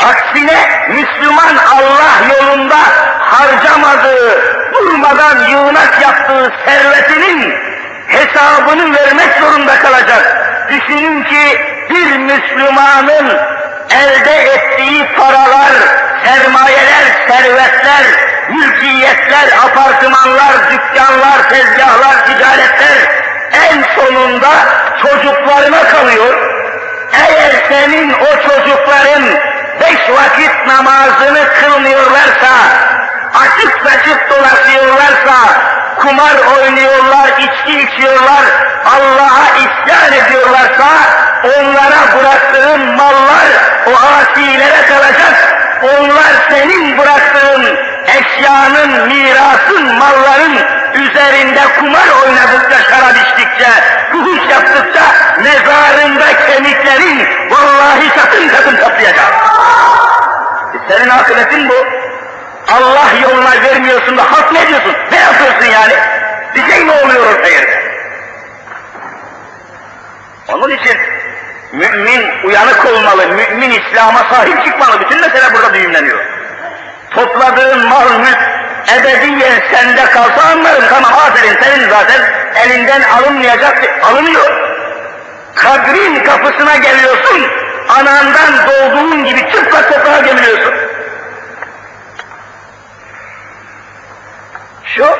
[0.00, 2.78] Aksine Müslüman Allah yolunda
[3.20, 7.54] harcamadığı, durmadan yığınak yaptığı servetinin
[8.06, 10.36] hesabını vermek zorunda kalacak.
[10.68, 13.38] Düşünün ki bir Müslümanın
[13.90, 15.72] elde ettiği paralar,
[16.24, 18.02] sermayeler, servetler,
[18.48, 24.50] mülkiyetler, apartmanlar, dükkanlar, tezgahlar, ticaretler en sonunda
[25.02, 26.34] çocuklarına kalıyor.
[27.12, 29.22] Eğer senin o çocukların
[29.80, 32.52] beş vakit namazını kılmıyorlarsa,
[33.34, 35.36] açık saçık dolaşıyorlarsa,
[35.96, 38.44] kumar oynuyorlar, içki içiyorlar,
[38.84, 40.86] Allah'a isyan ediyorlarsa,
[41.44, 43.46] onlara bıraktığın mallar
[43.86, 45.56] o asilere kalacak.
[45.82, 50.58] Onlar senin bıraktığın eşyanın, mirasın, malların
[50.94, 53.70] üzerinde kumar oynadıkça, şarap içtikçe,
[54.12, 55.02] kuhuş yaptıkça
[55.38, 59.32] mezarında kemiklerin vallahi katın katın toplayacak.
[60.74, 61.86] E senin akıbetin bu.
[62.72, 64.92] Allah yoluna vermiyorsun da halk ne diyorsun?
[65.12, 65.92] Ne yapıyorsun yani?
[66.54, 67.86] Bir şey mi oluyor orta yerde?
[70.48, 70.98] Onun için
[71.72, 75.00] Mümin uyanık olmalı, mümin İslam'a sahip çıkmalı.
[75.00, 76.18] Bütün mesele burada düğümleniyor.
[77.16, 78.38] Topladığın mal mülk
[78.98, 80.84] ebediyen sende kalsa anlarım.
[80.90, 82.20] Tamam aferin senin zaten
[82.64, 84.76] elinden alınmayacak, alınıyor.
[85.54, 87.46] Kabrin kapısına geliyorsun,
[87.88, 90.74] anandan doğduğun gibi çıplak toprağa gömülüyorsun.
[94.84, 95.18] Şu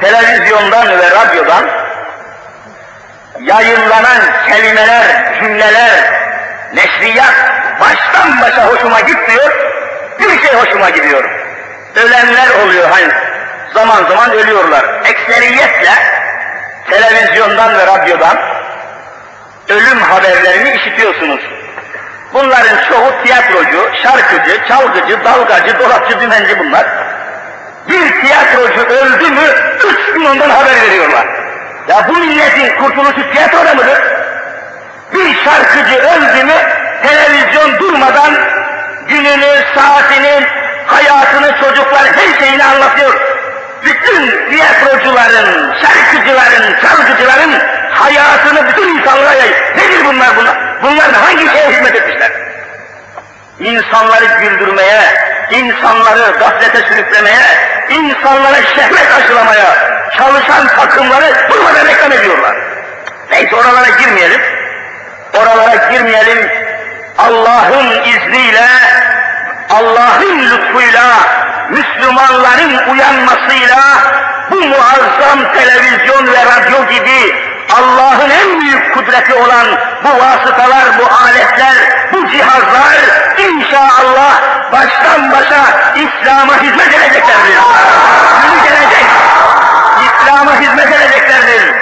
[0.00, 1.64] televizyondan ve radyodan
[3.40, 5.90] yayınlanan kelimeler, cümleler,
[6.74, 7.34] neşriyat
[7.80, 9.52] baştan başa hoşuma gitmiyor,
[10.18, 11.24] bir şey hoşuma gidiyor.
[11.96, 13.08] Ölenler oluyor hani
[13.74, 14.84] zaman zaman ölüyorlar.
[15.04, 15.90] Ekseriyetle
[16.90, 18.38] televizyondan ve radyodan
[19.68, 21.40] ölüm haberlerini işitiyorsunuz.
[22.32, 26.86] Bunların çoğu tiyatrocu, şarkıcı, çalgıcı, dalgacı, dolapçı, dümenci bunlar.
[27.88, 29.54] Bir tiyatrocu öldü mü,
[29.84, 31.26] üç gün ondan haber veriyorlar.
[31.88, 33.98] Ya bu milletin kurtuluşu tiyatroda mıdır?
[35.14, 36.54] Bir şarkıcı öldü mü,
[37.02, 38.34] televizyon durmadan
[39.08, 40.46] gününü, saatini,
[40.86, 43.20] hayatını, çocuklar her şeyini anlatıyor.
[43.84, 49.50] Bütün tiyatrocuların, şarkıcıların, çalgıcıların hayatını bütün insanlara yay.
[49.76, 50.56] Nedir bunlar bunlar?
[50.82, 52.30] Bunlar hangi şeye hizmet etmişler?
[53.60, 55.02] İnsanları güldürmeye,
[55.50, 57.46] insanları gaflete sürüklemeye,
[57.90, 62.56] insanlara şehvet aşılamaya çalışan takımları durmadan reklam ediyorlar.
[63.30, 64.40] Neyse oralara girmeyelim.
[65.34, 66.67] Oralara girmeyelim.
[67.18, 68.68] Allah'ın izniyle,
[69.70, 71.06] Allah'ın lütfuyla,
[71.70, 73.78] Müslümanların uyanmasıyla
[74.50, 77.34] bu muazzam televizyon ve radyo gibi
[77.74, 79.66] Allah'ın en büyük kudreti olan
[80.04, 81.74] bu vasıtalar, bu aletler,
[82.12, 82.96] bu cihazlar
[83.38, 84.32] inşallah
[84.72, 87.58] baştan başa İslam'a hizmet edeceklerdir.
[88.42, 89.06] Günü gelecek,
[90.06, 91.74] İslam'a hizmet edeceklerdir.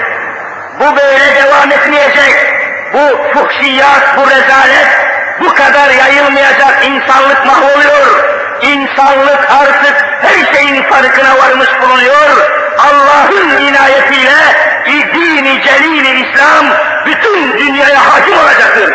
[0.80, 2.56] Bu böyle devam etmeyecek.
[2.92, 6.84] Bu fuhşiyat, bu rezalet bu kadar yayılmayacak.
[6.84, 8.24] İnsanlık mahvoluyor.
[8.62, 12.30] İnsanlık artık her şeyin farkına varmış bulunuyor.
[12.78, 14.36] Allah'ın inayetiyle
[15.14, 16.66] dini celil İslam
[17.06, 18.94] bütün dünyaya hakim olacaktır.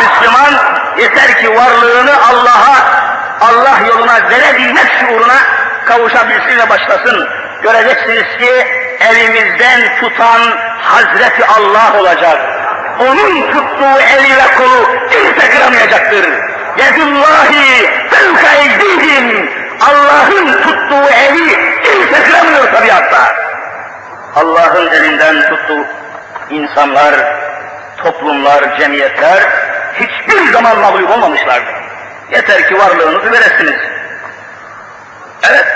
[0.00, 0.54] Müslüman
[0.98, 2.76] yeter ki varlığını Allah'a,
[3.40, 5.36] Allah yoluna verebilmek şuuruna
[5.84, 7.28] kavuşabilsin ve başlasın.
[7.62, 8.66] Göreceksiniz ki
[9.00, 10.40] elimizden tutan
[10.80, 12.55] Hazreti Allah olacak.
[13.00, 16.26] Onun tuttuğu eli ve kolu kimse kıramayacaktır.
[16.78, 19.50] Yedullahi fevka eydihim.
[19.80, 23.34] Allah'ın tuttuğu eli kimse kıramıyor tabiatta.
[24.34, 25.86] Allah'ın elinden tuttuğu
[26.50, 27.14] insanlar,
[28.02, 29.42] toplumlar, cemiyetler
[30.00, 31.74] hiçbir zaman mağlup olmamışlardır.
[32.30, 33.80] Yeter ki varlığınızı veresiniz.
[35.50, 35.66] Evet,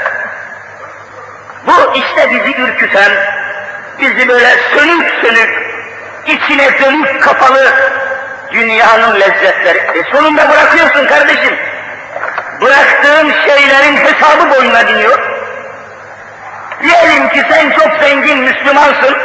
[1.66, 3.12] bu işte bizi ürküten,
[4.00, 5.69] bizi böyle sönük sönük,
[6.26, 7.72] içine dönük kapalı
[8.52, 9.78] dünyanın lezzetleri.
[9.78, 11.56] E sonunda bırakıyorsun kardeşim.
[12.61, 15.18] Bıraktığın şeylerin hesabı boyuna biniyor.
[16.83, 19.16] Diyelim ki sen çok zengin Müslümansın.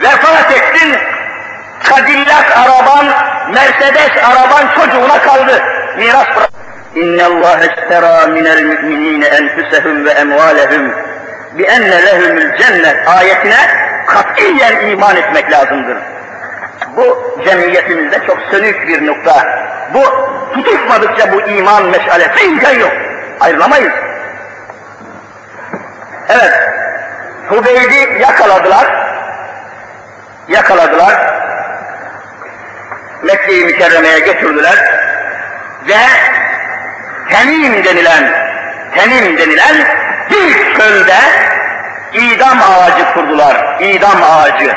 [0.00, 0.96] Vefat ettin.
[1.90, 3.06] Cadillac araban,
[3.54, 5.62] Mercedes araban çocuğuna kaldı.
[5.96, 6.50] Miras bırak.
[6.94, 10.92] İnne Allah istera minel müminine enfusehum ve emvalehum
[11.64, 13.56] enne lehumul cennet ayetine
[14.06, 15.96] katiyen iman etmek lazımdır.
[16.96, 19.46] Bu cemiyetimizde çok sönük bir nokta.
[19.94, 20.04] Bu
[20.54, 22.92] tutuşmadıkça bu iman meşalesi imkan yok.
[23.40, 23.92] Ayrılamayız.
[26.28, 26.52] Evet,
[27.48, 28.86] Hubeyb'i yakaladılar.
[30.48, 31.38] Yakaladılar.
[33.22, 34.98] Mekke-i Mükerreme'ye götürdüler.
[35.88, 35.98] Ve
[37.30, 38.30] Temim denilen,
[38.94, 39.76] Temim denilen
[40.30, 41.18] bir çölde
[42.12, 43.80] idam ağacı kurdular.
[43.80, 44.72] İdam ağacı.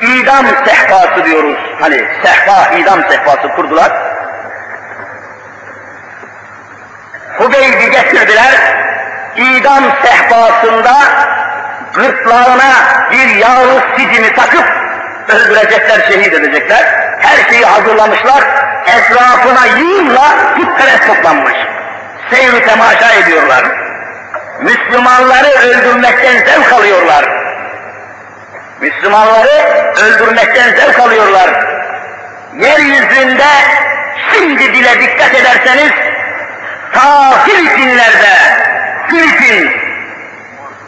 [0.00, 1.58] İdam sehpası diyoruz.
[1.80, 3.92] Hani sehpa, idam sehpası kurdular.
[7.38, 8.54] Hubeyb'i getirdiler.
[9.36, 10.92] İdam sehpasında
[11.94, 12.72] gırtlağına
[13.10, 14.64] bir yağlı sicimi takıp
[15.28, 16.84] öldürecekler, şehit edecekler.
[17.20, 18.44] Her şeyi hazırlamışlar.
[18.86, 21.54] Etrafına yığınla putperest toplanmış.
[22.30, 23.89] Seyri temaşa ediyorlar.
[24.60, 27.24] Müslümanları öldürmekten zevk alıyorlar.
[28.80, 31.50] Müslümanları öldürmekten zevk alıyorlar.
[32.58, 33.48] Yeryüzünde
[34.32, 35.92] şimdi bile dikkat ederseniz
[36.92, 38.34] ta Filipinlerde,
[39.10, 39.70] Filipin,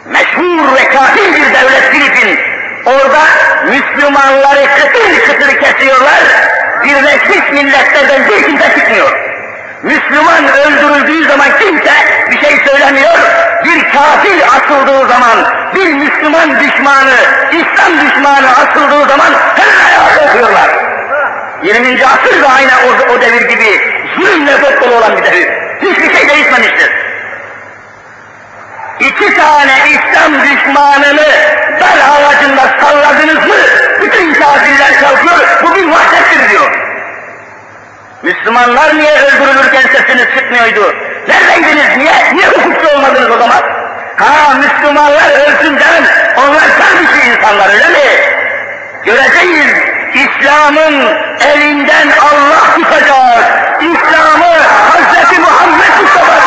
[0.05, 2.39] meşhur ve kafir bir devlet Filipin,
[2.85, 3.21] orada
[3.65, 6.23] Müslümanları kıtır kıtır kesiyorlar,
[6.83, 9.32] Birleşmiş Milletler'den bir kimse çıkmıyor.
[9.83, 11.93] Müslüman öldürüldüğü zaman kimse
[12.31, 13.19] bir şey söylemiyor,
[13.63, 17.15] bir kafir asıldığı zaman, bir Müslüman düşmanı,
[17.51, 20.69] İslam düşmanı asıldığı zaman hemen ayağa kalkıyorlar.
[21.63, 22.05] 20.
[22.05, 23.81] asır da aynı o, o devir gibi
[24.19, 25.49] zulümle dolu olan bir devir.
[25.81, 26.91] Hiçbir şey değişmemiştir.
[28.99, 31.27] İki tane İslam düşmanını
[31.79, 33.55] dar ağacında salladınız mı,
[34.01, 36.92] bütün kafirler kalkıyor, bu bir vahşettir diyor.
[38.23, 40.95] Müslümanlar niye öldürülürken sesiniz çıkmıyordu?
[41.27, 43.61] Neredeydiniz, niye, niye hukukçu olmadınız o zaman?
[44.17, 46.05] Ha Müslümanlar ölsün canım,
[46.37, 48.05] onlar kardeşi insanlar öyle mi?
[49.05, 49.73] Göreceğiz,
[50.13, 54.53] İslam'ın elinden Allah tutacak, İslam'ı
[54.91, 55.39] Hz.
[55.39, 56.43] Muhammed tutacak.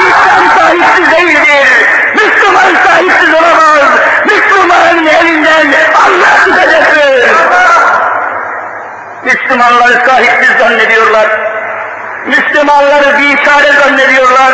[0.00, 1.68] İslam sahipsiz değildir,
[2.14, 3.90] Müslüman sahipsiz olamaz,
[4.26, 7.30] Müslümanın elinden Allah tutacaktır.
[9.24, 11.28] Müslümanları sahipsiz zannediyorlar.
[12.50, 14.52] Müslümanları biçare zannediyorlar.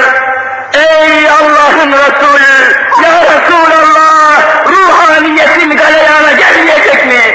[0.72, 7.34] Ey Allah'ın Resulü, Ya Resulallah, ruhaniyetin galeyana gelmeyecek mi?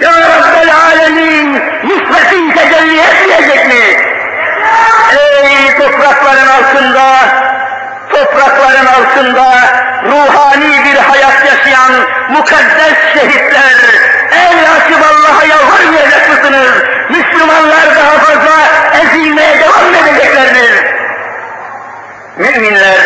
[0.00, 3.80] Ya Rabbel Alemin, nusretin tecelli etmeyecek mi?
[5.12, 7.08] Ey toprakların altında,
[8.12, 9.52] toprakların altında
[10.04, 11.92] ruhani bir hayat yaşayan
[12.30, 14.00] mukaddes şehitler,
[14.76, 16.70] açıp Allah'a yalvarmayacak mısınız?
[17.10, 18.79] Müslümanlar daha fazla
[19.10, 20.84] ezilmeye devam edeceklerdir.
[22.36, 22.98] Müminler,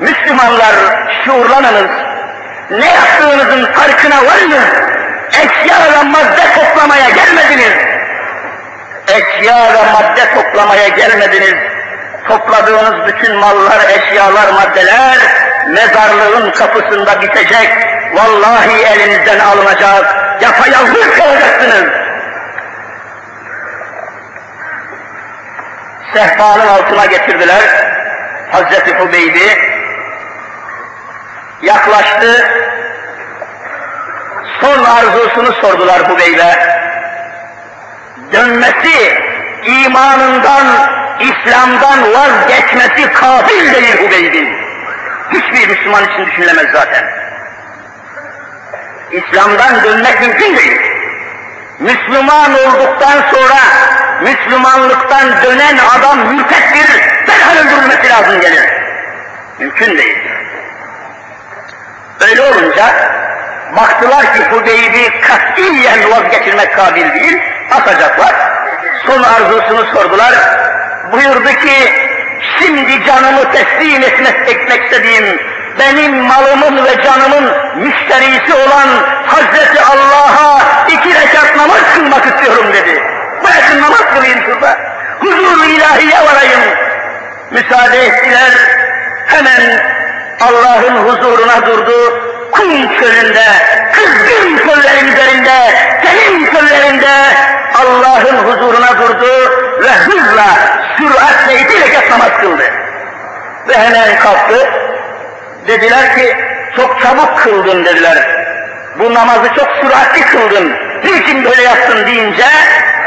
[0.00, 0.74] Müslümanlar
[1.24, 1.90] şuurlanınız.
[2.70, 4.64] Ne yaptığınızın farkına varınız.
[5.30, 7.72] Eşya ve madde toplamaya gelmediniz.
[9.08, 11.54] Eşya ve madde toplamaya gelmediniz.
[12.28, 15.18] Topladığınız bütün mallar, eşyalar, maddeler
[15.68, 17.70] mezarlığın kapısında bitecek.
[18.14, 20.16] Vallahi elinizden alınacak.
[20.40, 22.11] Yapayalnız kalacaksınız.
[26.14, 27.62] Sehpanın altına getirdiler.
[28.50, 29.58] Hazreti Hubeybi
[31.62, 32.48] yaklaştı.
[34.60, 36.56] Son arzusunu sordular Hubeybe.
[38.32, 39.18] Dönmesi,
[39.64, 40.66] imanından,
[41.20, 44.56] İslam'dan vazgeçmesi kabil değil Hubeyb'in.
[45.32, 47.04] Hiçbir Müslüman için düşünülemez zaten.
[49.10, 50.80] İslam'dan dönmek mümkün değil.
[51.78, 53.58] Müslüman olduktan sonra
[54.22, 58.68] Müslümanlıktan dönen adam mürtettir, derhal öldürülmesi lazım gelir.
[59.58, 60.18] Mümkün değil.
[62.20, 62.86] Öyle olunca
[63.76, 67.38] baktılar ki Hubeybi katiyen vazgeçirmek kabil değil,
[67.70, 68.34] atacaklar.
[69.06, 70.34] Son arzusunu sordular.
[71.12, 71.92] Buyurdu ki,
[72.58, 75.40] şimdi canımı teslim etmek, etmek istediğim,
[75.78, 78.88] benim malımın ve canımın müşterisi olan
[79.26, 83.21] Hazreti Allah'a iki rekat namaz kılmak istiyorum dedi.
[83.44, 84.78] Bırakın namaz kılayım şurada.
[85.20, 86.60] Huzur-u ilahiye varayım.
[87.50, 88.50] Müsaade ettiler.
[89.26, 89.82] Hemen
[90.40, 92.22] Allah'ın huzuruna durdu.
[92.52, 93.44] Kum çölünde,
[93.92, 95.74] kızgın çöllerin üzerinde,
[96.04, 97.12] senin çöllerinde
[97.74, 99.52] Allah'ın huzuruna durdu
[99.82, 100.46] ve hızla,
[100.96, 102.62] süratle iki rekat namaz kıldı.
[103.68, 104.68] Ve hemen kalktı.
[105.68, 106.36] Dediler ki,
[106.76, 108.18] çok çabuk kıldın dediler.
[108.98, 110.72] Bu namazı çok süratli kıldın.
[111.04, 112.46] Niçin böyle yaptın deyince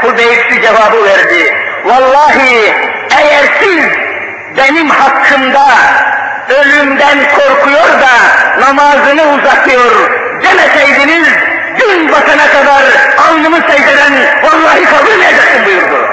[0.02, 1.54] Hudeyb şu cevabı verdi.
[1.84, 2.74] Vallahi
[3.18, 3.84] eğer siz
[4.56, 5.66] benim hakkımda
[6.48, 8.12] ölümden korkuyor da
[8.60, 10.10] namazını uzatıyor
[10.42, 11.28] demeseydiniz
[11.78, 12.82] gün batana kadar
[13.28, 16.08] alnımı secdeden vallahi kaldırmayacaktım buyurdu.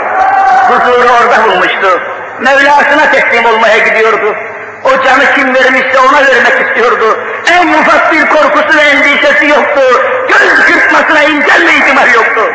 [0.68, 2.02] Huzuru orada bulmuştu.
[2.40, 4.36] Mevlasına teslim olmaya gidiyordu.
[4.84, 7.20] O canı kim vermişse ona vermek istiyordu.
[7.52, 9.82] En ufak bir korkusu ve endişesi yoktu.
[10.28, 12.54] Göz kırpmasına ve ihtimal yoktu.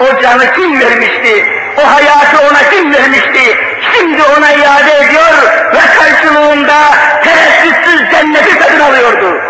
[0.00, 1.46] O canı kim vermişti?
[1.76, 3.56] O hayatı ona kim vermişti?
[3.92, 5.34] Şimdi ona iade ediyor
[5.74, 6.76] ve karşılığında
[7.24, 9.40] tereddütsüz cenneti tadın alıyordu.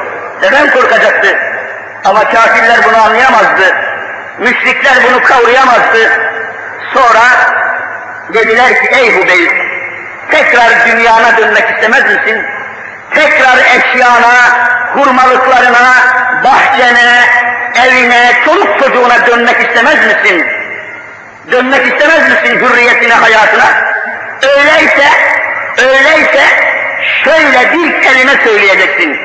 [0.43, 1.39] Neden korkacaktı?
[2.05, 3.77] Ama kafirler bunu anlayamazdı.
[4.39, 6.11] Müşrikler bunu kavrayamazdı.
[6.95, 7.25] Sonra
[8.35, 9.51] dediler ki ey Hubeyb,
[10.31, 12.43] tekrar dünyana dönmek istemez misin?
[13.15, 14.35] Tekrar eşyana,
[14.95, 15.95] hurmalıklarına,
[16.45, 17.25] bahçene,
[17.87, 20.47] evine, çoluk çocuğuna dönmek istemez misin?
[21.53, 23.67] Dönmek istemez misin hürriyetine, hayatına?
[24.43, 25.09] Öyleyse,
[25.79, 26.45] öyleyse
[27.25, 29.21] şöyle bir kelime söyleyeceksin.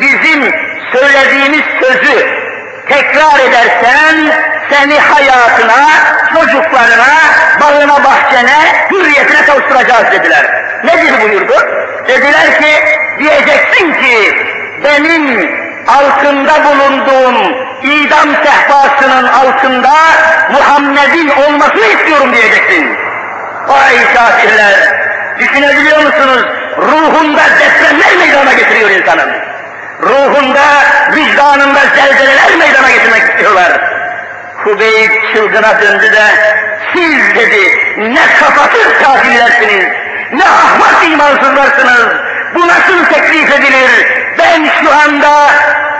[0.00, 0.54] Bizim
[0.92, 2.49] söylediğimiz sözü
[2.90, 4.32] tekrar edersen
[4.70, 5.88] seni hayatına,
[6.34, 7.14] çocuklarına,
[7.60, 10.46] bağına, bahçene, hürriyetine kavuşturacağız dediler.
[10.84, 11.54] Nedir buyurdu?
[12.08, 12.84] Dediler ki,
[13.18, 14.36] diyeceksin ki
[14.84, 15.50] benim
[15.88, 17.36] altında bulunduğum
[17.82, 19.92] idam sehpasının altında
[20.52, 22.96] Muhammed'in olmasını istiyorum diyeceksin.
[23.68, 24.74] Vay kafirler!
[25.38, 26.44] Düşünebiliyor musunuz?
[26.78, 29.30] Ruhunda depremler meydana getiriyor insanın.
[30.02, 30.66] Ruhunda,
[31.14, 33.80] vicdanında zelzeleler meydana getirmek istiyorlar.
[34.64, 36.24] Hubeyb çılgına döndü de
[36.94, 39.86] siz dedi ne kafatır kafirlersiniz,
[40.32, 42.06] ne ahmak imansızlarsınız,
[42.54, 44.06] bu nasıl teklif edilir?
[44.38, 45.50] Ben şu anda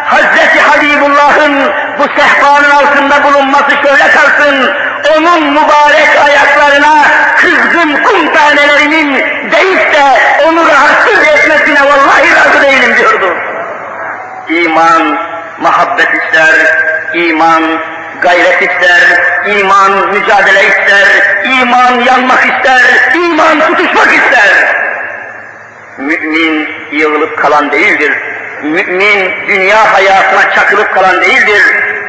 [0.04, 4.70] Hazreti Habibullah'ın bu sehpanın altında bulunması şöyle kalsın,
[5.16, 7.04] onun mübarek ayaklarına
[7.36, 9.14] kızgın kum tanelerinin
[9.50, 10.02] değip de
[10.46, 13.36] onu rahatsız etmesine vallahi razı değilim diyordu.
[14.50, 15.18] İman,
[15.58, 16.54] muhabbet ister,
[17.14, 17.62] iman
[18.22, 19.02] gayret ister,
[19.46, 21.06] iman mücadele ister,
[21.44, 22.80] iman yanmak ister,
[23.14, 24.76] iman tutuşmak ister.
[25.98, 28.12] Mümin yığılıp kalan değildir.
[28.62, 31.62] Mümin dünya hayatına çakılıp kalan değildir.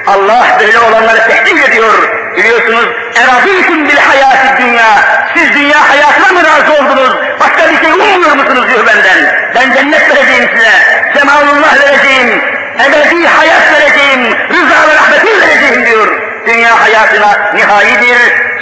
[0.07, 1.95] Allah böyle olanları tehdit ediyor.
[2.37, 4.87] Biliyorsunuz, اَرَضِيكُمْ bil hayatı dünya.
[5.35, 7.17] Siz dünya hayatına mı razı oldunuz?
[7.41, 9.51] Başka bir şey ummuyor musunuz diyor benden.
[9.55, 10.71] Ben cennet vereceğim size.
[11.15, 12.43] Cemalullah vereceğim.
[12.87, 14.37] Ebedi hayat vereceğim.
[14.51, 16.21] Rıza ve rahmeti vereceğim diyor.
[16.47, 18.19] Dünya hayatına nihayidir.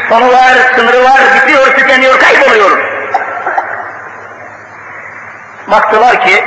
[0.08, 2.78] Sonu var, sınırı var, bitiyor, tükeniyor, kayboluyor.
[5.68, 6.44] Baktılar ki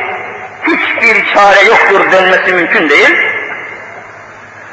[0.64, 3.18] hiçbir çare yoktur dönmesi mümkün değil.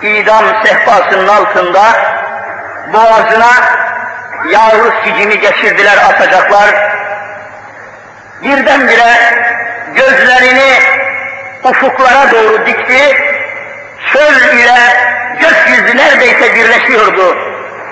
[0.02, 1.84] İdam sehpasının altında
[2.94, 3.52] boğazına
[4.50, 6.70] yağlı sicimi geçirdiler atacaklar.
[8.44, 9.14] Birdenbire
[9.96, 10.74] gözlerini
[11.64, 13.18] ufuklara doğru dikti.
[14.14, 14.78] Çöl ile
[15.40, 17.38] gökyüzü neredeyse birleşiyordu.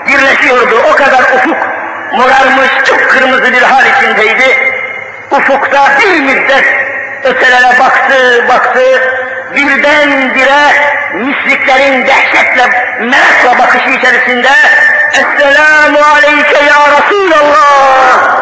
[0.06, 0.82] Birleşiyordu.
[0.92, 1.56] O kadar ufuk
[2.12, 2.70] morarmış,
[3.08, 4.56] kırmızı bir hal içindeydi.
[5.30, 6.64] Ufukta bir müddet
[7.24, 8.82] ötelere baktı, baktı.
[9.54, 10.72] Birdenbire
[11.14, 12.66] müşriklerin dehşetle,
[13.00, 14.50] merakla bakışı içerisinde
[15.12, 18.38] Esselamu aleyke ya Resulallah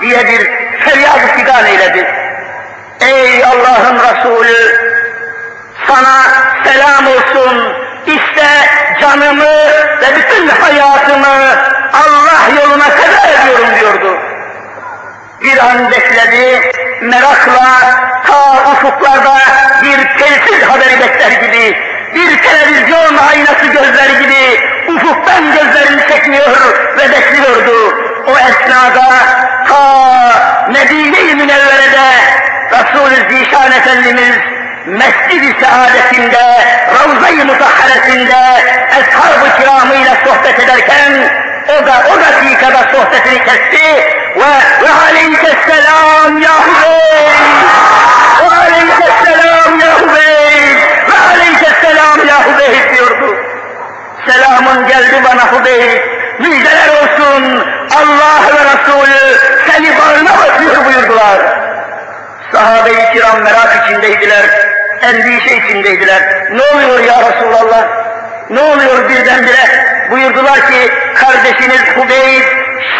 [0.00, 0.50] diye bir
[0.80, 2.06] feryat figan eyledi.
[3.00, 4.78] Ey Allah'ın Resulü
[5.86, 6.22] sana
[6.64, 7.74] selam olsun.
[8.06, 8.46] İşte
[9.00, 9.54] canımı
[10.00, 11.56] ve bütün hayatımı
[11.92, 14.27] Allah yoluna feda ediyorum diyordu.
[15.58, 17.80] An bekledi, merakla
[18.26, 19.38] ta ufuklarda
[19.82, 21.76] bir telsiz haberi bekler gibi,
[22.14, 26.50] bir televizyon aynası gözleri gibi ufuktan gözlerini çekmiyor
[26.98, 27.94] ve bekliyordu.
[28.26, 29.10] O esnada
[29.68, 32.08] ta Medine-i Münevvere'de
[32.72, 34.38] Resul-i Zişan Efendimiz
[34.88, 36.44] Mescid-i Saadetinde,
[36.94, 38.40] Ravza-i Mutahharesinde
[38.90, 41.12] Eshab-ı Kiramıyla sohbet ederken
[41.68, 43.94] o da o dakikada sohbetini kesti
[44.36, 47.56] ve ve aleykesselam ya Hüseyin
[48.40, 50.78] ve aleykesselam ya Hüseyin
[51.08, 53.36] ve aleykesselam ya Hüseyin diyordu.
[54.26, 56.02] Selamın geldi bana Hüseyin.
[56.38, 57.66] Müjdeler olsun
[57.96, 61.38] Allah ve Resulü seni bağrına basıyor buyurdular.
[62.52, 64.44] Sahabe-i kiram merak içindeydiler,
[65.02, 66.22] endişe içindeydiler.
[66.52, 67.86] Ne oluyor ya Resulallah?
[68.50, 69.88] Ne oluyor birdenbire?
[70.10, 72.44] Buyurdular ki kardeşiniz Hubeyb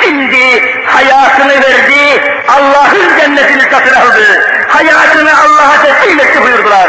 [0.03, 4.51] şimdi hayatını verdi, Allah'ın cennetini satın aldı.
[4.69, 6.89] Hayatını Allah'a teslim etti buyurdular.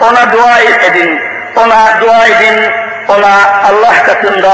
[0.00, 1.20] Ona dua edin,
[1.56, 2.70] ona dua edin,
[3.08, 4.52] ona Allah katında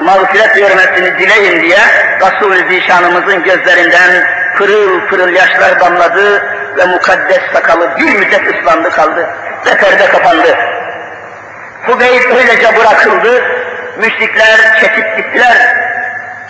[0.00, 1.78] mağfiret vermesini dileyin diye
[2.20, 4.26] Resul-i Zişanımızın gözlerinden
[4.56, 6.42] pırıl pırıl yaşlar damladı
[6.78, 9.28] ve mukaddes sakalı bir müddet ıslandı kaldı
[9.66, 10.56] ve perde kapandı.
[11.86, 13.44] Hubeyb öylece bırakıldı,
[13.96, 15.76] müşrikler çekip gittiler.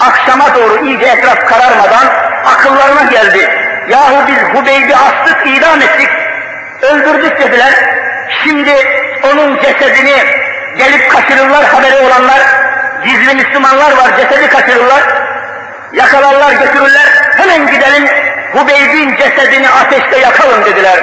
[0.01, 2.07] Akşama doğru iyice etraf kararmadan
[2.45, 3.51] akıllarına geldi.
[3.89, 6.11] Yahu biz Hubeyb'i astık, idam ettik,
[6.83, 7.73] öldürdük dediler.
[8.45, 8.75] Şimdi
[9.33, 10.17] onun cesedini
[10.77, 12.41] gelip kaçırırlar haberi olanlar,
[13.05, 15.03] gizli Müslümanlar var, cesedi kaçırırlar,
[15.93, 18.09] yakalarlar götürürler, hemen gidelim
[18.53, 20.99] Hubeyb'in cesedini ateşte yakalım dediler.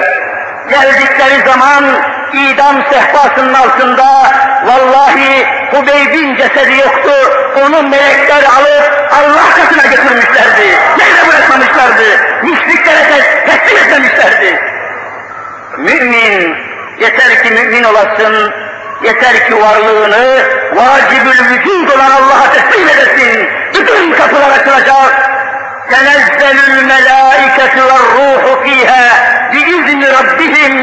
[0.70, 1.84] Geldikleri zaman
[2.32, 4.06] idam sehpasının altında
[4.64, 7.12] vallahi Hubeyb'in cesedi yoktu.
[7.64, 10.78] Onu melekler alıp Allah katına götürmüşlerdi.
[10.98, 12.04] Nerede bırakmamışlardı?
[12.42, 13.02] Müşriklere
[13.46, 14.60] teslim etmemişlerdi.
[15.78, 16.56] Mümin,
[17.00, 18.52] yeter ki mümin olasın,
[19.02, 20.42] yeter ki varlığını
[20.74, 23.48] vacibül vücud olan Allah'a teslim edesin.
[23.74, 25.39] Bütün kapılar açılacak,
[25.89, 29.11] تنزل الملائكة والروح فيها
[29.51, 30.73] بإذن ربهم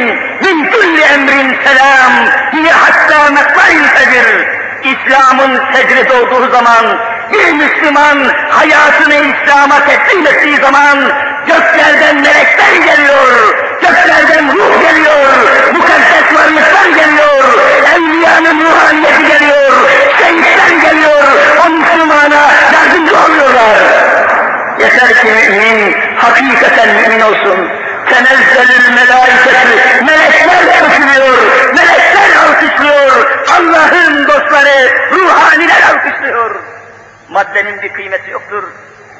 [0.42, 6.98] من كل أمر سلام هي حتى مطلع الفجر İslam'ın secde doğduğu zaman,
[7.32, 11.12] bir Müslüman hayatını İslam'a teslim ettiği zaman,
[11.46, 15.26] göklerden melekler geliyor, göklerden ruh geliyor,
[15.72, 17.44] mukaddes varlıklar geliyor,
[17.96, 19.72] evliyanın ruhaniyeti geliyor,
[20.18, 21.22] şehitler geliyor,
[21.66, 24.15] o Müslümana yardımcı oluyorlar.
[24.80, 27.69] Yeter ki mümin hakikaten mümin olsun.
[28.09, 31.38] Tenezzelül melaiketü, melekler köşülüyor,
[31.75, 33.43] melekler alkışlıyor.
[33.47, 36.55] Allah'ın dostları ruhaniler alkışlıyor.
[37.30, 38.63] Maddenin bir kıymeti yoktur.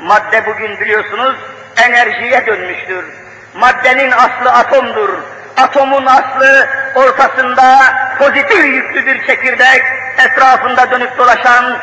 [0.02, 1.36] Madde bugün biliyorsunuz
[1.78, 3.06] enerjiye dönmüştür.
[3.54, 5.10] Maddenin aslı atomdur.
[5.58, 7.80] Atomun aslı ortasında
[8.20, 9.82] pozitif yüklü bir çekirdek,
[10.18, 11.78] etrafında dönüp dolaşan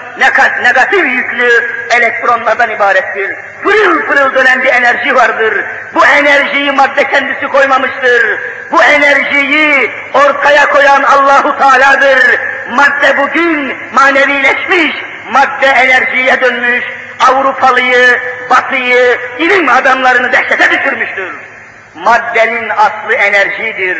[0.62, 1.50] negatif yüklü
[1.90, 3.36] elektronlardan ibarettir.
[3.62, 5.64] Pırıl pırıl dönen bir enerji vardır.
[5.94, 8.38] Bu enerjiyi madde kendisi koymamıştır.
[8.72, 12.40] Bu enerjiyi ortaya koyan Allahu Teala'dır.
[12.70, 14.96] Madde bugün manevileşmiş,
[15.30, 16.84] madde enerjiye dönmüş,
[17.30, 18.20] Avrupalıyı,
[18.50, 21.53] Batıyı, ilim adamlarını dehşete düşürmüştür.
[21.94, 23.98] Maddenin aslı enerjidir,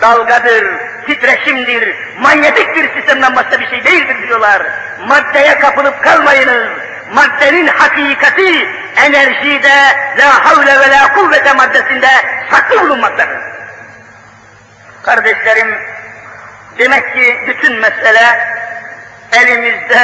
[0.00, 0.66] dalgadır,
[1.06, 4.62] titreşimdir, manyetik bir sistemden başka bir şey değildir diyorlar.
[5.06, 6.68] Maddeye kapılıp kalmayınız.
[7.12, 9.74] Maddenin hakikati enerjide
[10.18, 12.08] la havle ve la kuvvete maddesinde
[12.50, 13.38] saklı bulunmaktadır.
[15.02, 15.74] Kardeşlerim,
[16.78, 18.38] demek ki bütün mesele
[19.32, 20.00] elimizde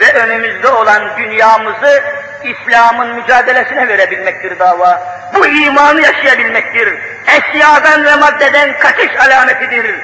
[0.00, 2.02] ve önümüzde olan dünyamızı
[2.42, 5.02] İslam'ın mücadelesine verebilmektir dava.
[5.34, 6.94] Bu imanı yaşayabilmektir.
[7.26, 9.94] Eşyadan ve maddeden kaçış alametidir.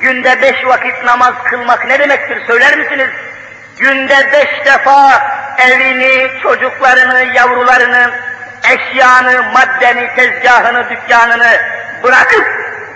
[0.00, 3.10] Günde beş vakit namaz kılmak ne demektir söyler misiniz?
[3.78, 5.22] Günde beş defa
[5.58, 8.10] evini, çocuklarını, yavrularını,
[8.64, 11.60] eşyanı, maddeni, tezgahını, dükkanını
[12.02, 12.46] bırakıp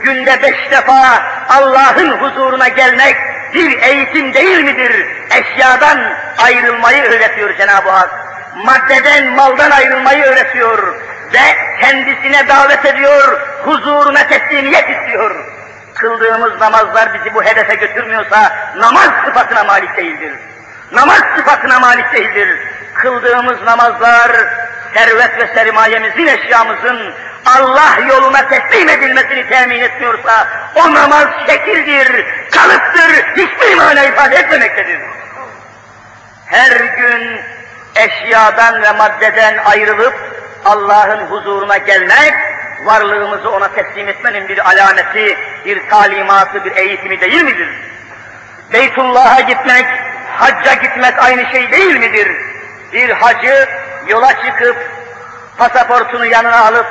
[0.02, 3.16] günde beş defa Allah'ın huzuruna gelmek
[3.54, 5.06] bir eğitim değil midir?
[5.30, 5.98] Eşyadan
[6.38, 8.10] ayrılmayı öğretiyor Cenab-ı Hak.
[8.64, 10.94] Maddeden, maldan ayrılmayı öğretiyor.
[11.34, 15.44] Ve kendisine davet ediyor, huzuruna teslimiyet istiyor.
[15.94, 20.32] Kıldığımız namazlar bizi bu hedefe götürmüyorsa namaz sıfatına malik değildir.
[20.92, 22.58] Namaz sıfatına malik değildir.
[22.94, 24.30] Kıldığımız namazlar
[24.94, 27.14] servet ve sermayemizin, eşyamızın
[27.46, 35.00] Allah yoluna teslim edilmesini temin etmiyorsa o namaz şekildir, kalıptır, hiçbir mana ifade etmemektedir.
[36.46, 37.40] Her gün
[37.96, 40.14] eşyadan ve maddeden ayrılıp
[40.64, 42.34] Allah'ın huzuruna gelmek,
[42.84, 47.68] varlığımızı ona teslim etmenin bir alameti, bir talimatı, bir eğitimi değil midir?
[48.72, 49.86] Beytullah'a gitmek,
[50.36, 52.28] hacca gitmek aynı şey değil midir?
[52.92, 53.68] Bir hacı
[54.08, 54.76] yola çıkıp
[55.58, 56.86] pasaportunu yanına alıp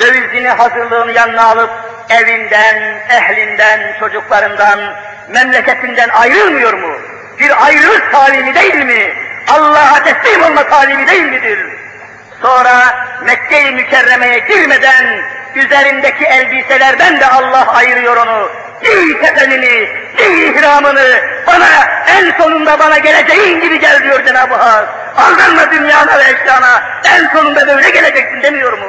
[0.00, 1.70] dövizini hazırlığını yanına alıp
[2.10, 4.80] evinden, ehlinden, çocuklarından,
[5.28, 6.92] memleketinden ayrılmıyor mu?
[7.38, 9.14] Bir ayrılık talimi değil mi?
[9.48, 11.58] Allah'a teslim olma talimi değil midir?
[12.42, 15.22] Sonra Mekke-i Mükerreme'ye girmeden
[15.54, 18.50] üzerindeki elbiselerden de Allah ayırıyor onu.
[18.82, 19.88] Giy giy
[20.18, 21.68] ihramını, bana
[22.06, 24.88] en sonunda bana geleceğin gibi gel diyor Cenab-ı Hak.
[25.16, 28.86] Aldanma dünyana ve eşyana, en sonunda böyle geleceksin demiyor mu?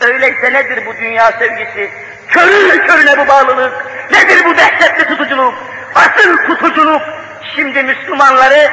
[0.00, 1.90] Öyleyse nedir bu dünya sevgisi?
[2.28, 3.72] Körü körüne bu bağlılık,
[4.12, 5.54] nedir bu dehşetli tutuculuk?
[5.94, 7.02] Asıl tutuculuk,
[7.56, 8.70] şimdi Müslümanları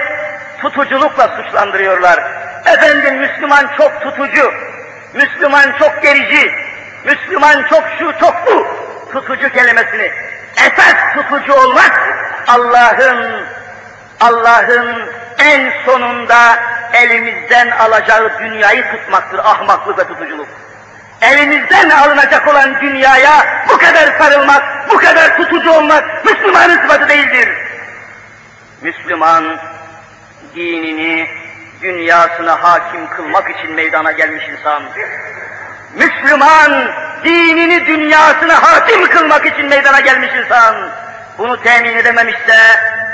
[0.62, 2.20] tutuculukla suçlandırıyorlar.
[2.66, 4.54] Efendim Müslüman çok tutucu,
[5.14, 6.52] Müslüman çok gerici,
[7.06, 8.68] Müslüman çok şu çok bu
[9.12, 10.12] tutucu kelimesini.
[10.58, 12.16] Esas tutucu olmak
[12.48, 13.46] Allah'ın
[14.20, 16.60] Allah'ın en sonunda
[16.94, 20.48] elimizden alacağı dünyayı tutmaktır ahmaklık ve tutuculuk.
[21.22, 27.50] Elimizden alınacak olan dünyaya bu kadar sarılmak, bu kadar tutucu olmak Müslümanın sıfatı değildir.
[28.82, 29.60] Müslüman
[30.56, 31.28] dinini,
[31.82, 34.84] dünyasına hakim kılmak için meydana gelmiş insan.
[35.96, 36.92] Müslüman
[37.24, 40.90] dinini dünyasına hakim kılmak için meydana gelmiş insan.
[41.38, 42.58] Bunu temin edememişse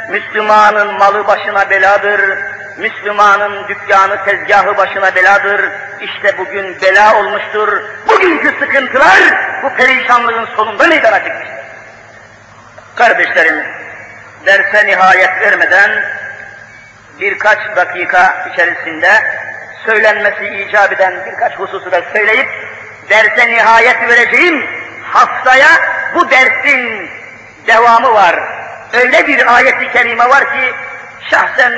[0.10, 2.22] Müslümanın malı başına beladır,
[2.78, 5.62] Müslümanın dükkanı, tezgahı başına beladır.
[6.02, 7.84] İşte bugün bela olmuştur.
[8.08, 9.20] Bugünkü sıkıntılar
[9.64, 11.56] bu perişanlığın sonunda meydana çıkmıştır.
[12.96, 13.66] Kardeşlerim,
[14.46, 15.92] derse nihayet vermeden
[17.20, 19.10] birkaç dakika içerisinde
[19.86, 22.50] söylenmesi icap eden birkaç hususu da söyleyip
[23.10, 24.66] derse nihayet vereceğim
[25.04, 25.70] haftaya
[26.16, 27.10] bu dersin
[27.68, 28.36] devamı var.
[28.94, 30.74] Öyle bir ayet-i kerime var ki
[31.30, 31.74] şahsen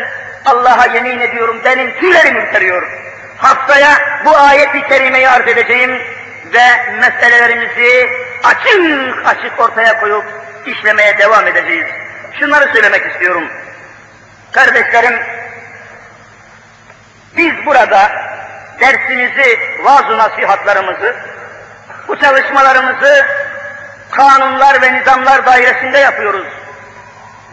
[0.45, 2.87] Allah'a yemin ediyorum benim tüylerim ürperiyor.
[3.37, 6.01] Haftaya bu ayet-i kerimeyi arz edeceğim
[6.53, 8.09] ve meselelerimizi
[8.43, 10.25] açık açık ortaya koyup
[10.65, 11.85] işlemeye devam edeceğiz.
[12.39, 13.43] Şunları söylemek istiyorum.
[14.51, 15.19] Kardeşlerim,
[17.37, 18.11] biz burada
[18.79, 21.15] dersimizi, vaaz nasihatlarımızı,
[22.07, 23.25] bu çalışmalarımızı
[24.11, 26.47] kanunlar ve nizamlar dairesinde yapıyoruz.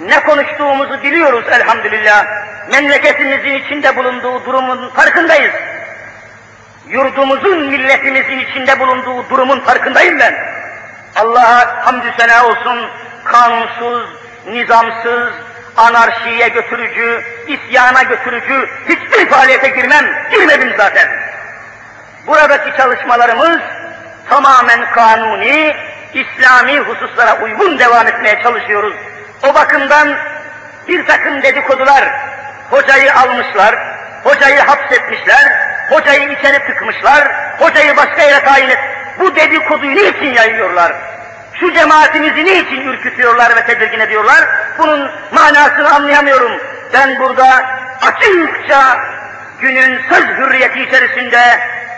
[0.01, 2.27] Ne konuştuğumuzu biliyoruz elhamdülillah.
[2.73, 5.55] Memleketimizin içinde bulunduğu durumun farkındayız.
[6.89, 10.35] Yurdumuzun, milletimizin içinde bulunduğu durumun farkındayım ben.
[11.17, 12.89] Allah'a hamdü sena olsun,
[13.25, 14.09] kanunsuz,
[14.47, 15.33] nizamsız,
[15.77, 21.09] anarşiye götürücü, isyana götürücü hiçbir faaliyete girmem, girmedim zaten.
[22.27, 23.61] Buradaki çalışmalarımız
[24.29, 25.77] tamamen kanuni,
[26.15, 28.95] İslami hususlara uygun devam etmeye çalışıyoruz.
[29.43, 30.17] O bakımdan
[30.89, 32.05] bir takım dedikodular,
[32.71, 33.75] hocayı almışlar,
[34.25, 35.53] hocayı hapsetmişler,
[35.91, 38.79] hocayı içeri tıkmışlar, hocayı başka yere tayin et.
[39.21, 40.93] Bu dedikoduyu niçin yayıyorlar?
[41.61, 44.45] Şu cemaatimizi niçin ürkütüyorlar ve tedirgin ediyorlar?
[44.79, 46.53] Bunun manasını anlayamıyorum.
[46.93, 47.47] Ben burada
[48.03, 49.01] açıkça
[49.61, 51.41] günün söz hürriyeti içerisinde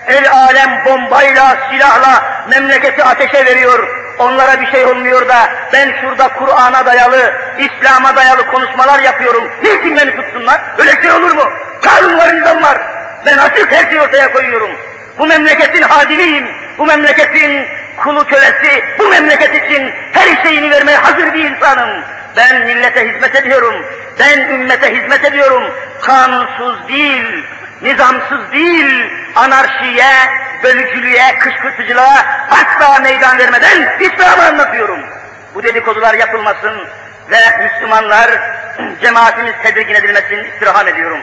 [0.07, 3.89] el alem bombayla, silahla memleketi ateşe veriyor.
[4.19, 9.51] Onlara bir şey olmuyor da ben şurada Kur'an'a dayalı, İslam'a dayalı konuşmalar yapıyorum.
[9.63, 10.61] Niçin beni tutsunlar?
[10.79, 11.53] Öyle şey olur mu?
[11.83, 12.19] Kanun
[12.63, 12.79] var.
[13.27, 14.71] Ben açık her şeyi ortaya koyuyorum.
[15.19, 16.49] Bu memleketin hadiliyim.
[16.79, 17.67] Bu memleketin
[17.97, 21.91] kulu kölesi, bu memleket için her şeyini vermeye hazır bir insanım.
[22.37, 23.75] Ben millete hizmet ediyorum.
[24.19, 25.63] Ben ümmete hizmet ediyorum.
[26.03, 27.45] Kanunsuz değil,
[27.83, 30.13] nizamsız değil, anarşiye,
[30.63, 35.01] bölücülüğe, kışkırtıcılığa asla meydan vermeden İslam'ı anlatıyorum.
[35.55, 36.89] Bu dedikodular yapılmasın
[37.31, 38.31] ve Müslümanlar,
[39.03, 41.21] cemaatimiz tedirgin edilmesin istirham ediyorum.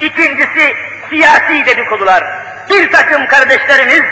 [0.00, 0.74] İkincisi
[1.10, 2.24] siyasi dedikodular.
[2.70, 4.02] Bir takım kardeşlerimiz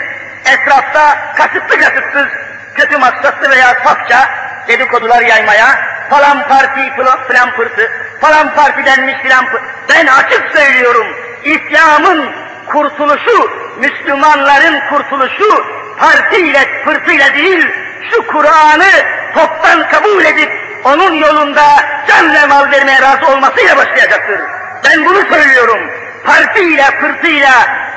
[0.45, 2.27] etrafta kasıtlı kasıtsız,
[2.75, 4.29] kötü maksatlı veya safça
[4.67, 5.67] dedikodular yaymaya,
[6.09, 6.91] falan parti
[7.27, 9.63] filan pırtı, falan parti denmiş filan pırtı.
[9.89, 11.07] Ben açık söylüyorum,
[11.43, 12.31] İslam'ın
[12.67, 15.65] kurtuluşu, Müslümanların kurtuluşu
[15.99, 17.67] partiyle, pırtıyla değil,
[18.11, 18.91] şu Kur'an'ı
[19.33, 20.51] toptan kabul edip
[20.83, 21.65] onun yolunda
[22.07, 24.41] can ve mal vermeye razı olmasıyla başlayacaktır.
[24.85, 25.79] Ben bunu söylüyorum.
[26.25, 27.51] Partiyle, pırtıyla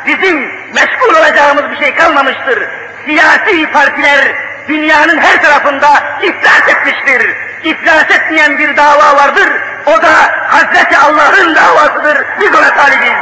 [0.06, 2.68] bizim meşgul olacağımız bir şey kalmamıştır.
[3.06, 4.34] Siyasi partiler
[4.68, 5.88] dünyanın her tarafında
[6.22, 7.36] iflas etmiştir.
[7.64, 9.48] İflas etmeyen bir dava vardır.
[9.86, 10.12] O da
[10.48, 12.24] Hazreti Allah'ın davasıdır.
[12.40, 13.12] Biz ona talibiz.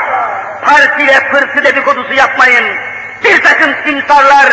[0.65, 2.65] Partiyle pırtı dedikodusu yapmayın.
[3.25, 4.47] Bir takım simsarlar,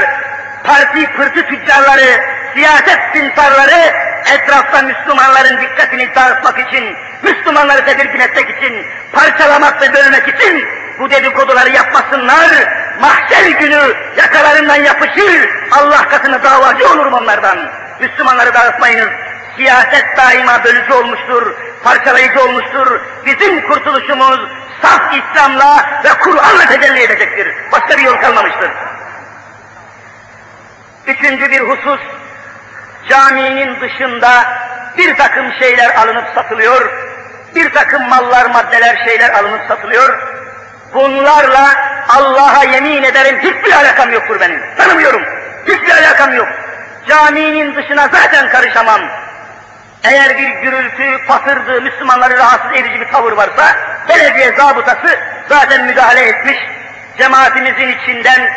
[0.64, 2.22] parti pırtı tüccarları,
[2.54, 3.94] siyaset simsarları
[4.34, 10.68] etrafta Müslümanların dikkatini dağıtmak için, Müslümanları tedirgin etmek için, parçalamak ve bölmek için
[11.00, 12.50] bu dedikoduları yapmasınlar.
[13.02, 17.58] Mahşer günü yakalarından yapışır, Allah katını davacı olurum onlardan.
[18.00, 19.10] Müslümanları dağıtmayınız.
[19.58, 23.02] Siyaset daima bölücü olmuştur, parçalayıcı olmuştur.
[23.26, 24.40] Bizim kurtuluşumuz
[24.82, 27.56] saf İslam'la ve Kur'an'la tecelli edecektir.
[27.72, 28.72] Başka bir yol kalmamıştır.
[31.08, 32.00] Üçüncü bir husus,
[33.10, 34.44] caminin dışında
[34.98, 36.92] bir takım şeyler alınıp satılıyor,
[37.56, 40.37] bir takım mallar, maddeler, şeyler alınıp satılıyor.
[40.94, 41.74] Bunlarla
[42.10, 44.62] Allah'a yemin ederim hiçbir alakam yoktur benim.
[44.78, 45.22] Tanımıyorum.
[45.68, 46.48] Hiçbir alakam yok.
[47.08, 49.02] Caminin dışına zaten karışamam.
[50.04, 53.76] Eğer bir gürültü, patırdı, Müslümanları rahatsız edici bir tavır varsa,
[54.10, 55.20] belediye zabıtası
[55.50, 56.58] zaten müdahale etmiş.
[57.18, 58.50] Cemaatimizin içinden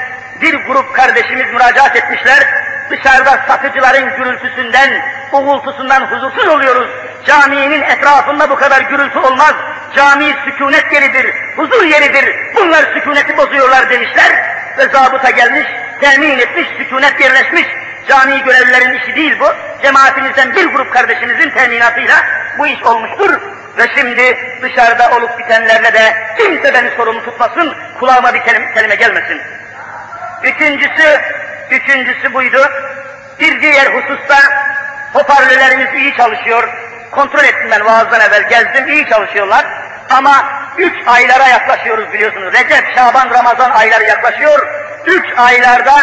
[0.43, 2.47] bir grup kardeşimiz müracaat etmişler.
[2.91, 6.89] Dışarıda satıcıların gürültüsünden, uğultusundan huzursuz oluyoruz.
[7.27, 9.55] Caminin etrafında bu kadar gürültü olmaz.
[9.97, 12.37] Cami sükunet yeridir, huzur yeridir.
[12.57, 14.33] Bunlar sükuneti bozuyorlar demişler.
[14.79, 15.67] Ve zabıta gelmiş,
[16.01, 17.67] temin etmiş, sükunet yerleşmiş.
[18.09, 19.47] Cami görevlilerin işi değil bu.
[19.83, 22.17] Cemaatimizden bir grup kardeşimizin teminatıyla
[22.59, 23.41] bu iş olmuştur.
[23.79, 29.41] Ve şimdi dışarıda olup bitenlerle de kimse beni sorumlu tutmasın, kulağıma bir kelime, kelime gelmesin.
[30.43, 31.21] Üçüncüsü,
[31.71, 32.71] üçüncüsü buydu.
[33.41, 34.39] Bir diğer hususta
[35.13, 36.69] hoparlörlerimiz iyi çalışıyor.
[37.11, 39.67] Kontrol ettim ben vaazdan evvel gezdim, iyi çalışıyorlar.
[40.11, 40.45] Ama
[40.79, 42.53] üç aylara yaklaşıyoruz biliyorsunuz.
[42.53, 44.67] Recep, Şaban, Ramazan ayları yaklaşıyor.
[45.07, 45.95] Üç aylarda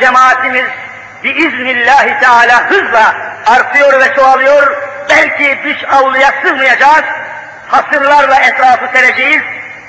[0.00, 0.64] cemaatimiz
[1.24, 3.14] biiznillahü teala hızla
[3.46, 4.76] artıyor ve çoğalıyor.
[5.10, 7.04] Belki dış avluya sığmayacağız.
[7.68, 9.42] Hasırlarla etrafı sereceğiz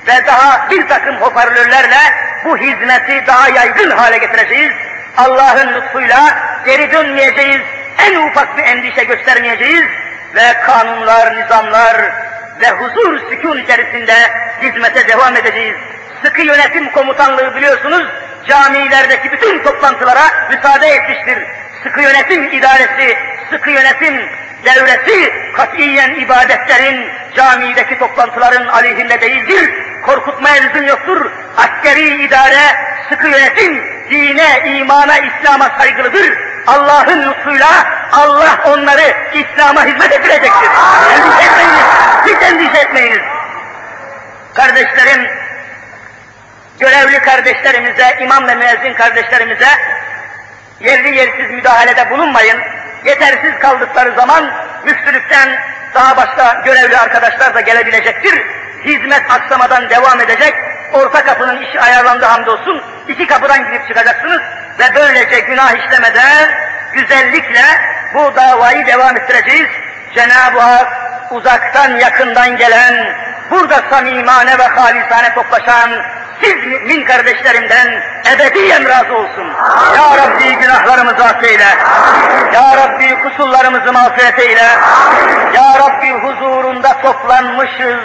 [0.06, 2.00] ve daha bir takım hoparlörlerle
[2.44, 4.72] bu hizmeti daha yaygın hale getireceğiz.
[5.18, 7.60] Allah'ın lütfuyla geri dönmeyeceğiz,
[7.98, 9.84] en ufak bir endişe göstermeyeceğiz
[10.34, 11.96] ve kanunlar, nizamlar
[12.60, 14.14] ve huzur, sükun içerisinde
[14.62, 15.76] hizmete devam edeceğiz.
[16.24, 18.06] Sıkı yönetim komutanlığı biliyorsunuz,
[18.48, 21.38] camilerdeki bütün toplantılara müsaade etmiştir.
[21.82, 23.18] Sıkı yönetim idaresi,
[23.50, 24.28] sıkı yönetim
[24.64, 29.74] devresi katiyen ibadetlerin, camideki toplantıların aleyhinde değildir.
[30.02, 31.30] Korkutmaya lüzum yoktur.
[31.56, 32.76] Askeri idare,
[33.08, 36.38] sıkı yönetim, dine, imana, İslam'a saygılıdır.
[36.66, 37.68] Allah'ın lütfuyla
[38.12, 40.68] Allah onları İslam'a hizmet ettirecektir.
[41.12, 41.86] Endişe etmeyiniz,
[42.26, 43.22] hiç endişe etmeyiniz.
[44.54, 45.30] Kardeşlerim,
[46.78, 49.68] görevli kardeşlerimize, imam ve müezzin kardeşlerimize
[50.80, 52.58] yerli yersiz müdahalede bulunmayın.
[53.04, 54.50] Yetersiz kaldıkları zaman
[54.84, 55.48] müftülükten
[55.94, 58.42] daha başka görevli arkadaşlar da gelebilecektir.
[58.84, 60.54] Hizmet aksamadan devam edecek.
[60.92, 62.82] Orta kapının işi ayarlandı hamdolsun.
[63.08, 64.40] İki kapıdan girip çıkacaksınız
[64.78, 66.50] ve böylece günah işlemeden
[66.92, 67.64] güzellikle
[68.14, 69.68] bu davayı devam ettireceğiz.
[70.14, 70.88] Cenab-ı Hak
[71.30, 73.14] uzaktan yakından gelen,
[73.50, 75.90] burada samimane ve halisane toplaşan
[76.42, 78.02] siz mümin kardeşlerimden
[78.34, 79.52] ebediyen razı olsun.
[79.96, 81.68] Ya Rabbi günahlarımızı affeyle.
[82.52, 84.68] Ya Rabbi kusurlarımızı mağfiret eyle.
[85.54, 88.00] Ya Rabbi huzurunda toplanmışız.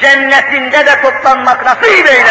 [0.00, 2.30] Cennetinde de toplanmak nasip eyle.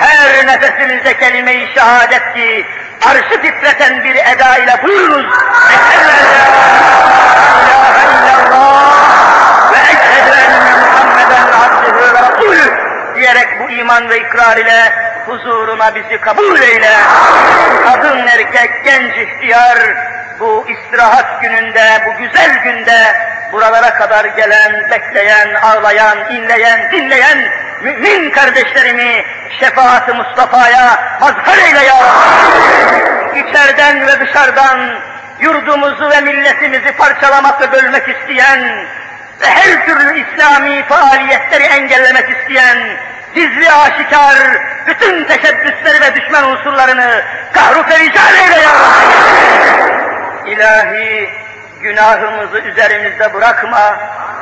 [0.00, 2.66] Her nefesimizde kelime-i şehadet ki,
[3.06, 5.26] arşı titreten bir eda ile buyurunuz.
[5.70, 6.58] Eşhedü en
[9.72, 12.88] ve eşhedü enne Muhammeden abdühü ve rasulü
[13.18, 14.92] diyerek bu iman ve ikrar ile
[15.26, 16.92] huzuruna bizi kabul eyle.
[17.84, 19.78] Kadın, erkek, genç, ihtiyar
[20.40, 23.14] bu istirahat gününde, bu güzel günde
[23.52, 27.38] buralara kadar gelen, bekleyen, ağlayan, inleyen, dinleyen
[27.82, 29.24] mümin kardeşlerimi
[29.60, 31.96] şefaat-ı Mustafa'ya mazhar eyle ya.
[33.34, 34.78] İçeriden ve dışarıdan
[35.40, 38.86] yurdumuzu ve milletimizi parçalamak ve bölmek isteyen
[39.40, 42.78] ve her türlü İslami faaliyetleri engellemek isteyen
[43.34, 44.36] gizli aşikar
[44.86, 47.22] bütün teşebbüsleri ve düşman unsurlarını
[47.52, 48.72] kahru perişan eyle ya.
[50.46, 51.30] İlahi
[51.82, 53.96] günahımızı üzerimizde bırakma,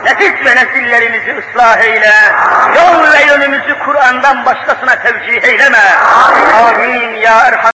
[0.05, 2.13] nefis ve nesillerimizi ıslah eyle,
[2.77, 5.85] yol ve yönümüzü Kur'an'dan başkasına tevcih eyleme.
[6.55, 7.65] Amin ya Erham.